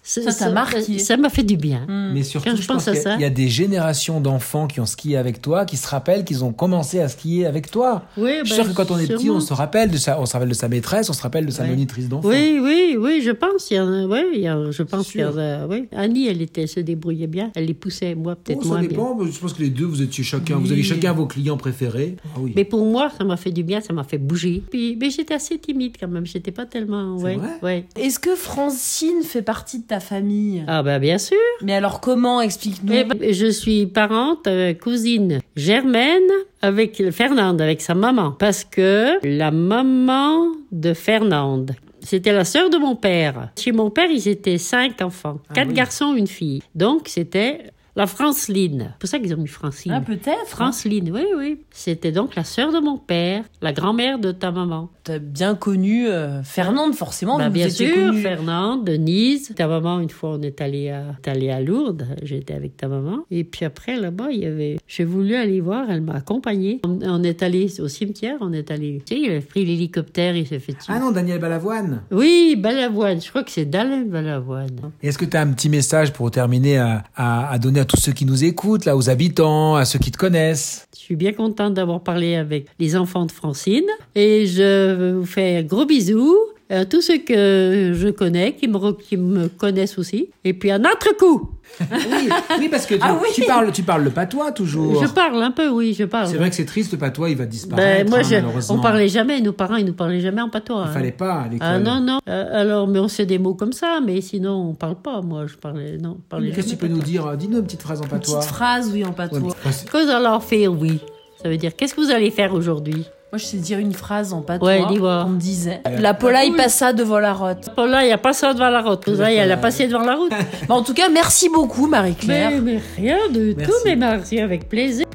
Ça 0.09 0.33
t'a 0.33 0.51
marqué. 0.53 0.99
Ça 1.01 1.17
m'a 1.17 1.29
fait 1.31 1.43
du 1.43 1.57
bien. 1.57 1.85
Mais 2.15 2.23
surtout, 2.23 2.49
Quand 2.51 2.57
je, 2.57 2.63
je 2.63 2.67
pense, 2.69 2.85
pense 2.85 2.89
à 2.89 2.93
qu'il 2.93 2.99
y 2.99 3.01
a- 3.01 3.03
ça. 3.11 3.15
il 3.17 3.23
y 3.23 3.25
a 3.25 3.31
des 3.31 3.49
générations 3.49 4.21
d'enfants 4.21 4.69
qui 4.69 4.81
ont 4.81 4.87
skié 4.87 5.17
avec 5.17 5.43
toi, 5.43 5.65
qui 5.65 5.77
se 5.77 5.87
rappellent 5.89 6.25
qu'ils 6.25 6.45
ont 6.45 6.53
commencé 6.53 7.01
à 7.01 7.09
skier 7.09 7.45
avec 7.45 7.71
toi. 7.71 8.05
Oui, 8.17 8.31
Je 8.45 8.47
suis 8.53 8.57
ben, 8.57 8.65
sûr 8.65 8.73
que 8.73 8.77
quand 8.77 8.91
on 8.93 8.99
est 8.99 9.07
petit, 9.09 9.31
on 9.31 9.41
se 9.41 9.53
rappelle 9.53 9.91
de 9.91 9.97
sa, 9.97 10.21
on 10.21 10.27
se 10.27 10.33
rappelle 10.35 10.49
de 10.49 10.55
sa 10.55 10.69
maîtresse, 10.69 11.11
on 11.11 11.13
se 11.13 11.23
rappelle 11.23 11.45
de 11.45 11.51
sa 11.51 11.65
Ouais. 11.65 11.71
monitrice 11.71 12.09
d'enfants. 12.09 12.29
Oui, 12.29 12.61
oui, 12.63 12.97
oui, 12.99 13.21
je 13.25 13.33
pense. 13.33 13.71
Il 13.71 13.77
y 13.79 13.81
en 13.81 13.93
a, 13.93 14.07
ouais, 14.07 14.25
il 14.35 14.41
y 14.41 14.47
a- 14.49 14.71
je 14.71 14.83
pense 14.85 15.11
qu'il 15.11 15.23
y 15.23 15.25
en 15.25 15.37
a, 15.37 15.67
oui. 15.67 15.89
Annie, 15.93 16.29
elle 16.29 16.41
était, 16.41 16.63
elle 16.63 16.69
se 16.69 16.81
débrouillait 16.81 17.27
bien. 17.27 17.51
Elle 17.57 17.65
les 17.67 17.75
poussait, 17.75 18.15
moi, 18.15 18.37
peut-être 18.37 18.59
Oh, 18.61 18.63
ça 18.63 18.69
moins 18.69 18.81
bien. 18.81 18.89
dépend. 18.91 19.19
Je 19.29 19.39
pense 19.41 19.55
que 19.55 19.63
les 19.63 19.71
deux, 19.71 19.87
vous 19.87 20.03
étiez 20.03 20.23
chacun, 20.23 20.57
vous 20.57 20.67
Oui. 20.67 20.73
avez 20.73 20.83
chacun 20.85 21.13
vos 21.13 21.27
clients 21.27 21.57
préférés. 21.57 22.17
Ah 22.27 22.39
oui. 22.41 22.53
Mais 22.55 22.65
pour 22.65 22.85
moi, 22.87 23.11
ça 23.19 23.25
m'a 23.25 23.37
fait 23.37 23.51
du 23.51 23.65
bien, 23.65 23.81
ça 23.81 23.93
m'a 23.93 24.05
fait 24.05 24.19
bouger. 24.19 24.63
Puis, 24.71 24.97
mais 25.01 25.11
j'étais 25.11 25.35
assez 25.35 25.59
timide 25.59 25.97
quand 25.99 26.09
même. 26.09 26.27
J'étais 26.27 26.53
pas 26.53 26.65
tellement, 26.67 27.17
ouais, 27.17 27.37
vrai? 27.37 27.49
ouais. 27.63 27.85
Est-ce 27.97 28.21
que 28.21 28.37
Francine 28.37 29.23
fait 29.25 29.43
partie 29.43 29.81
de 29.81 29.85
ta 29.85 29.96
famille 30.01 30.65
Ah 30.67 30.83
ben 30.83 30.99
bien 30.99 31.19
sûr. 31.19 31.37
Mais 31.63 31.75
alors 31.75 32.01
comment 32.01 32.41
Explique-nous. 32.41 32.93
Eh 32.93 33.05
ben, 33.05 33.33
je 33.33 33.47
suis 33.47 33.87
parente, 33.87 34.47
euh, 34.47 34.75
cousine 34.75 35.41
germaine 35.57 36.29
avec 36.63 37.11
Fernande, 37.13 37.61
avec 37.61 37.81
sa 37.81 37.95
maman. 37.95 38.33
Parce 38.33 38.65
que 38.65 39.19
la 39.27 39.51
maman 39.51 40.47
de 40.73 40.95
Fernande, 40.95 41.75
c'était 42.01 42.33
la 42.33 42.45
sœur 42.45 42.71
de 42.71 42.77
mon 42.79 42.95
père. 42.97 43.51
Chez 43.59 43.73
mon 43.73 43.91
père, 43.91 44.11
ils 44.11 44.29
étaient 44.29 44.59
cinq 44.59 45.03
enfants. 45.03 45.39
Ah 45.49 45.55
quatre 45.55 45.69
oui. 45.69 45.75
garçons, 45.75 46.15
une 46.15 46.27
fille. 46.27 46.63
Donc, 46.75 47.09
c'était 47.09 47.73
la 47.97 48.07
Franceline. 48.07 48.91
C'est 48.93 48.99
pour 49.01 49.09
ça 49.09 49.19
qu'ils 49.19 49.35
ont 49.35 49.39
mis 49.39 49.49
Francine. 49.49 49.93
Ah, 49.93 50.01
peut-être. 50.01 50.47
Franceline, 50.49 51.11
oui, 51.13 51.25
oui. 51.37 51.61
C'était 51.71 52.13
donc 52.13 52.35
la 52.37 52.45
sœur 52.45 52.73
de 52.73 52.79
mon 52.79 52.99
père, 52.99 53.43
la 53.63 53.73
grand-mère 53.73 54.19
de 54.19 54.33
ta 54.33 54.51
maman. 54.53 54.91
T'as 55.05 55.19
bien 55.19 55.55
connu 55.55 56.07
euh, 56.09 56.43
Fernande, 56.43 56.95
forcément. 56.95 57.39
Bah, 57.39 57.49
bien 57.49 57.69
sûr. 57.71 58.13
Fernande, 58.15 58.85
Denise. 58.85 59.53
Ta 59.57 59.67
maman, 59.67 60.01
une 60.01 60.11
fois, 60.11 60.31
on 60.39 60.43
est 60.43 60.61
allé 60.61 60.91
à, 60.91 61.17
est 61.25 61.29
allé 61.29 61.51
à 61.51 61.61
Lourdes. 61.61 62.07
J'étais 62.23 62.55
avec 62.55 62.77
ta 62.77 62.89
maman. 62.89 63.21
Et 63.31 63.45
puis 63.45 63.65
après, 63.65 63.97
là-bas, 63.97 64.29
il 64.31 64.41
y 64.41 64.47
avait. 64.47 64.77
J'ai 64.87 65.05
voulu 65.05 65.35
aller 65.35 65.61
voir, 65.61 65.87
elle 65.91 66.03
m'a 66.03 66.15
accompagnée. 66.15 66.81
On, 66.85 66.99
on 67.03 67.23
est 67.23 67.43
allé 67.43 67.81
au 67.81 67.89
cimetière, 67.89 68.37
on 68.41 68.53
est 68.53 68.71
allé. 68.71 69.03
Tu 69.07 69.15
sais, 69.15 69.21
il 69.21 69.37
a 69.37 69.41
pris 69.41 69.65
l'hélicoptère, 69.65 70.37
il 70.37 70.47
s'est 70.47 70.59
fait 70.59 70.73
tuer. 70.73 70.87
Ah 70.89 70.99
non, 70.99 71.13
Daniel 71.13 71.39
Balavoine. 71.41 72.03
Oui, 72.11 72.57
Balavoine. 72.59 73.21
Je 73.23 73.29
crois 73.31 73.43
que 73.45 73.51
c'est 73.51 73.65
Dalin 73.65 74.05
Balavoine. 74.05 74.93
Est-ce 75.03 75.17
que 75.19 75.25
tu 75.25 75.37
as 75.37 75.41
un 75.41 75.53
petit 75.53 75.69
message 75.69 76.13
pour 76.13 76.31
terminer 76.31 76.79
à, 76.79 77.05
à- 77.17 77.51
à 77.53 77.59
donner 77.59 77.81
à 77.81 77.85
tous 77.87 78.01
ceux 78.01 78.13
qui 78.13 78.25
nous 78.25 78.45
écoutent, 78.45 78.85
là, 78.85 78.97
aux 78.97 79.09
habitants, 79.09 79.77
à 79.77 79.85
ceux 79.85 79.99
qui 79.99 80.11
te 80.11 80.19
connaissent 80.19 80.87
Je 80.95 81.01
suis 81.01 81.17
bien 81.17 81.33
contente 81.33 81.75
d'avoir 81.75 82.01
parlé 82.01 82.35
avec 82.35 82.67
les 82.79 82.97
enfants 82.97 83.27
de 83.27 83.33
Francine. 83.33 83.87
Et 84.15 84.47
je 84.47 85.13
vous 85.13 85.27
fais 85.27 85.57
un 85.57 85.63
gros 85.63 85.87
bisou. 85.87 86.37
Euh, 86.73 86.85
tous 86.89 87.01
ceux 87.01 87.19
que 87.19 87.93
je 87.95 88.09
connais, 88.09 88.55
qui 88.55 88.67
me, 88.69 88.77
re- 88.77 88.97
qui 88.97 89.17
me 89.17 89.49
connaissent 89.49 89.99
aussi. 89.99 90.31
Et 90.45 90.53
puis 90.53 90.71
un 90.71 90.81
autre 90.81 91.17
coup, 91.17 91.51
Oui, 91.81 92.29
oui, 92.61 92.69
parce 92.69 92.87
que 92.87 92.95
tu, 92.95 93.01
Ah 93.03 93.17
oui. 93.21 93.29
tu 93.35 93.43
parles, 93.43 93.71
tu 93.73 93.83
parles 93.83 94.05
le 94.05 94.11
patois 94.11 94.53
toujours. 94.53 95.03
je 95.05 95.09
parle 95.11 95.43
un 95.43 95.51
peu, 95.51 95.69
oui, 95.69 95.95
je 95.95 96.05
parle. 96.05 96.29
C'est 96.29 96.37
vrai 96.37 96.49
que 96.49 96.55
c'est 96.57 96.65
triste, 96.65 96.93
le 96.93 96.99
patois, 96.99 97.29
il 97.31 97.37
va 97.37 97.45
disparaître. 97.45 98.05
Ben, 98.05 98.09
moi, 98.09 98.19
hein, 98.21 98.23
je, 98.23 98.35
malheureusement. 98.37 98.77
on 98.77 98.81
parlait 98.81 99.09
jamais, 99.09 99.41
nos 99.41 99.53
parents, 99.53 99.77
ils 99.77 99.85
nous 99.85 99.93
parlaient 99.93 100.21
jamais 100.21 100.41
en 100.43 100.49
patois. 100.49 100.85
Il 100.87 100.89
hein. 100.91 100.93
fallait 100.93 101.13
pas 101.13 101.35
à 101.43 101.49
l'école. 101.49 101.69
Ah 101.69 101.79
non, 101.79 102.01
non. 102.01 102.19
Euh, 102.29 102.61
alors, 102.63 102.87
mais 102.89 102.99
on 103.01 103.09
sait 103.09 103.27
des 103.27 103.39
mots 103.39 103.55
comme 103.55 103.73
ça, 103.73 104.01
mais 104.05 104.21
sinon, 104.21 104.71
on 104.71 104.75
parle 104.75 104.97
pas. 104.97 105.21
Moi, 105.23 105.47
je 105.47 105.57
parlais, 105.57 105.99
non, 105.99 106.19
parlais 106.29 106.51
Qu'est-ce 106.53 106.67
que 106.67 106.71
tu 106.73 106.77
peux 106.77 106.89
nous 106.89 107.01
dire? 107.03 107.37
Dis-nous 107.37 107.59
une 107.59 107.65
petite 107.65 107.83
phrase 107.83 108.01
en 108.01 108.05
Une 108.05 108.11
patois. 108.11 108.39
petite 108.39 108.51
phrase, 108.53 108.91
oui, 108.93 109.05
en 109.05 109.09
Ouais, 109.09 109.15
patois. 109.15 109.39
une 109.39 109.45
petite 109.47 109.59
phrase. 109.59 109.85
Qu'est-ce 109.91 110.07
qu'on 110.15 110.21
leur 110.23 110.43
fait, 110.45 110.67
oui 110.69 110.99
Ça 111.43 111.49
veut 111.49 111.57
dire, 111.59 111.75
qu'est-ce 111.77 111.95
que 111.95 112.01
vous 112.01 112.11
allez 112.11 112.31
faire 112.31 112.55
aujourd'hui? 112.55 113.05
Moi, 113.33 113.39
je 113.39 113.45
sais 113.45 113.57
dire 113.57 113.81
une 113.81 113.93
phrase 113.93 114.33
en 114.33 114.41
patois. 114.41 114.69
Ouais, 114.69 114.87
dis-moi. 114.89 115.25
On 115.27 115.31
me 115.31 115.39
disait. 115.41 115.81
La 115.99 116.15
polaille 116.15 116.53
passa 116.53 116.93
devant 116.93 117.19
la 117.19 117.33
rote. 117.33 117.71
Paul, 117.75 117.91
là, 117.91 118.07
il 118.07 118.13
a 118.13 118.19
pas 118.19 118.33
ça 118.33 118.55
devant 118.55 118.71
la 118.71 118.81
route. 118.83 119.03
Elle 119.09 119.51
a 119.51 119.57
passé 119.57 119.89
devant 119.89 120.05
la 120.05 120.15
route. 120.15 120.33
En 120.69 120.83
tout 120.83 120.95
cas, 120.95 121.09
merci 121.09 121.49
beaucoup, 121.49 121.89
Marie-Claire. 121.89 122.51
mais, 122.53 122.61
mais 122.61 122.81
rien 122.97 123.19
de 123.33 123.55
Merci. 123.57 123.65
tout, 123.73 123.79
mais 123.85 123.97
merci, 123.97 124.39
avec 124.41 124.69
plaisir. 124.69 125.06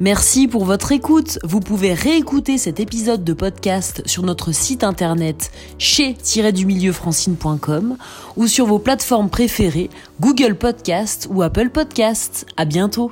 Merci 0.00 0.46
pour 0.46 0.64
votre 0.64 0.92
écoute. 0.92 1.40
Vous 1.42 1.58
pouvez 1.60 1.92
réécouter 1.92 2.56
cet 2.56 2.78
épisode 2.78 3.24
de 3.24 3.32
podcast 3.32 4.00
sur 4.06 4.22
notre 4.22 4.52
site 4.52 4.84
internet 4.84 5.50
chez-du-milieu-francine.com 5.78 7.96
ou 8.36 8.46
sur 8.46 8.66
vos 8.66 8.78
plateformes 8.78 9.28
préférées, 9.28 9.90
Google 10.20 10.54
Podcast 10.54 11.26
ou 11.30 11.42
Apple 11.42 11.70
Podcast. 11.70 12.46
À 12.56 12.64
bientôt. 12.64 13.10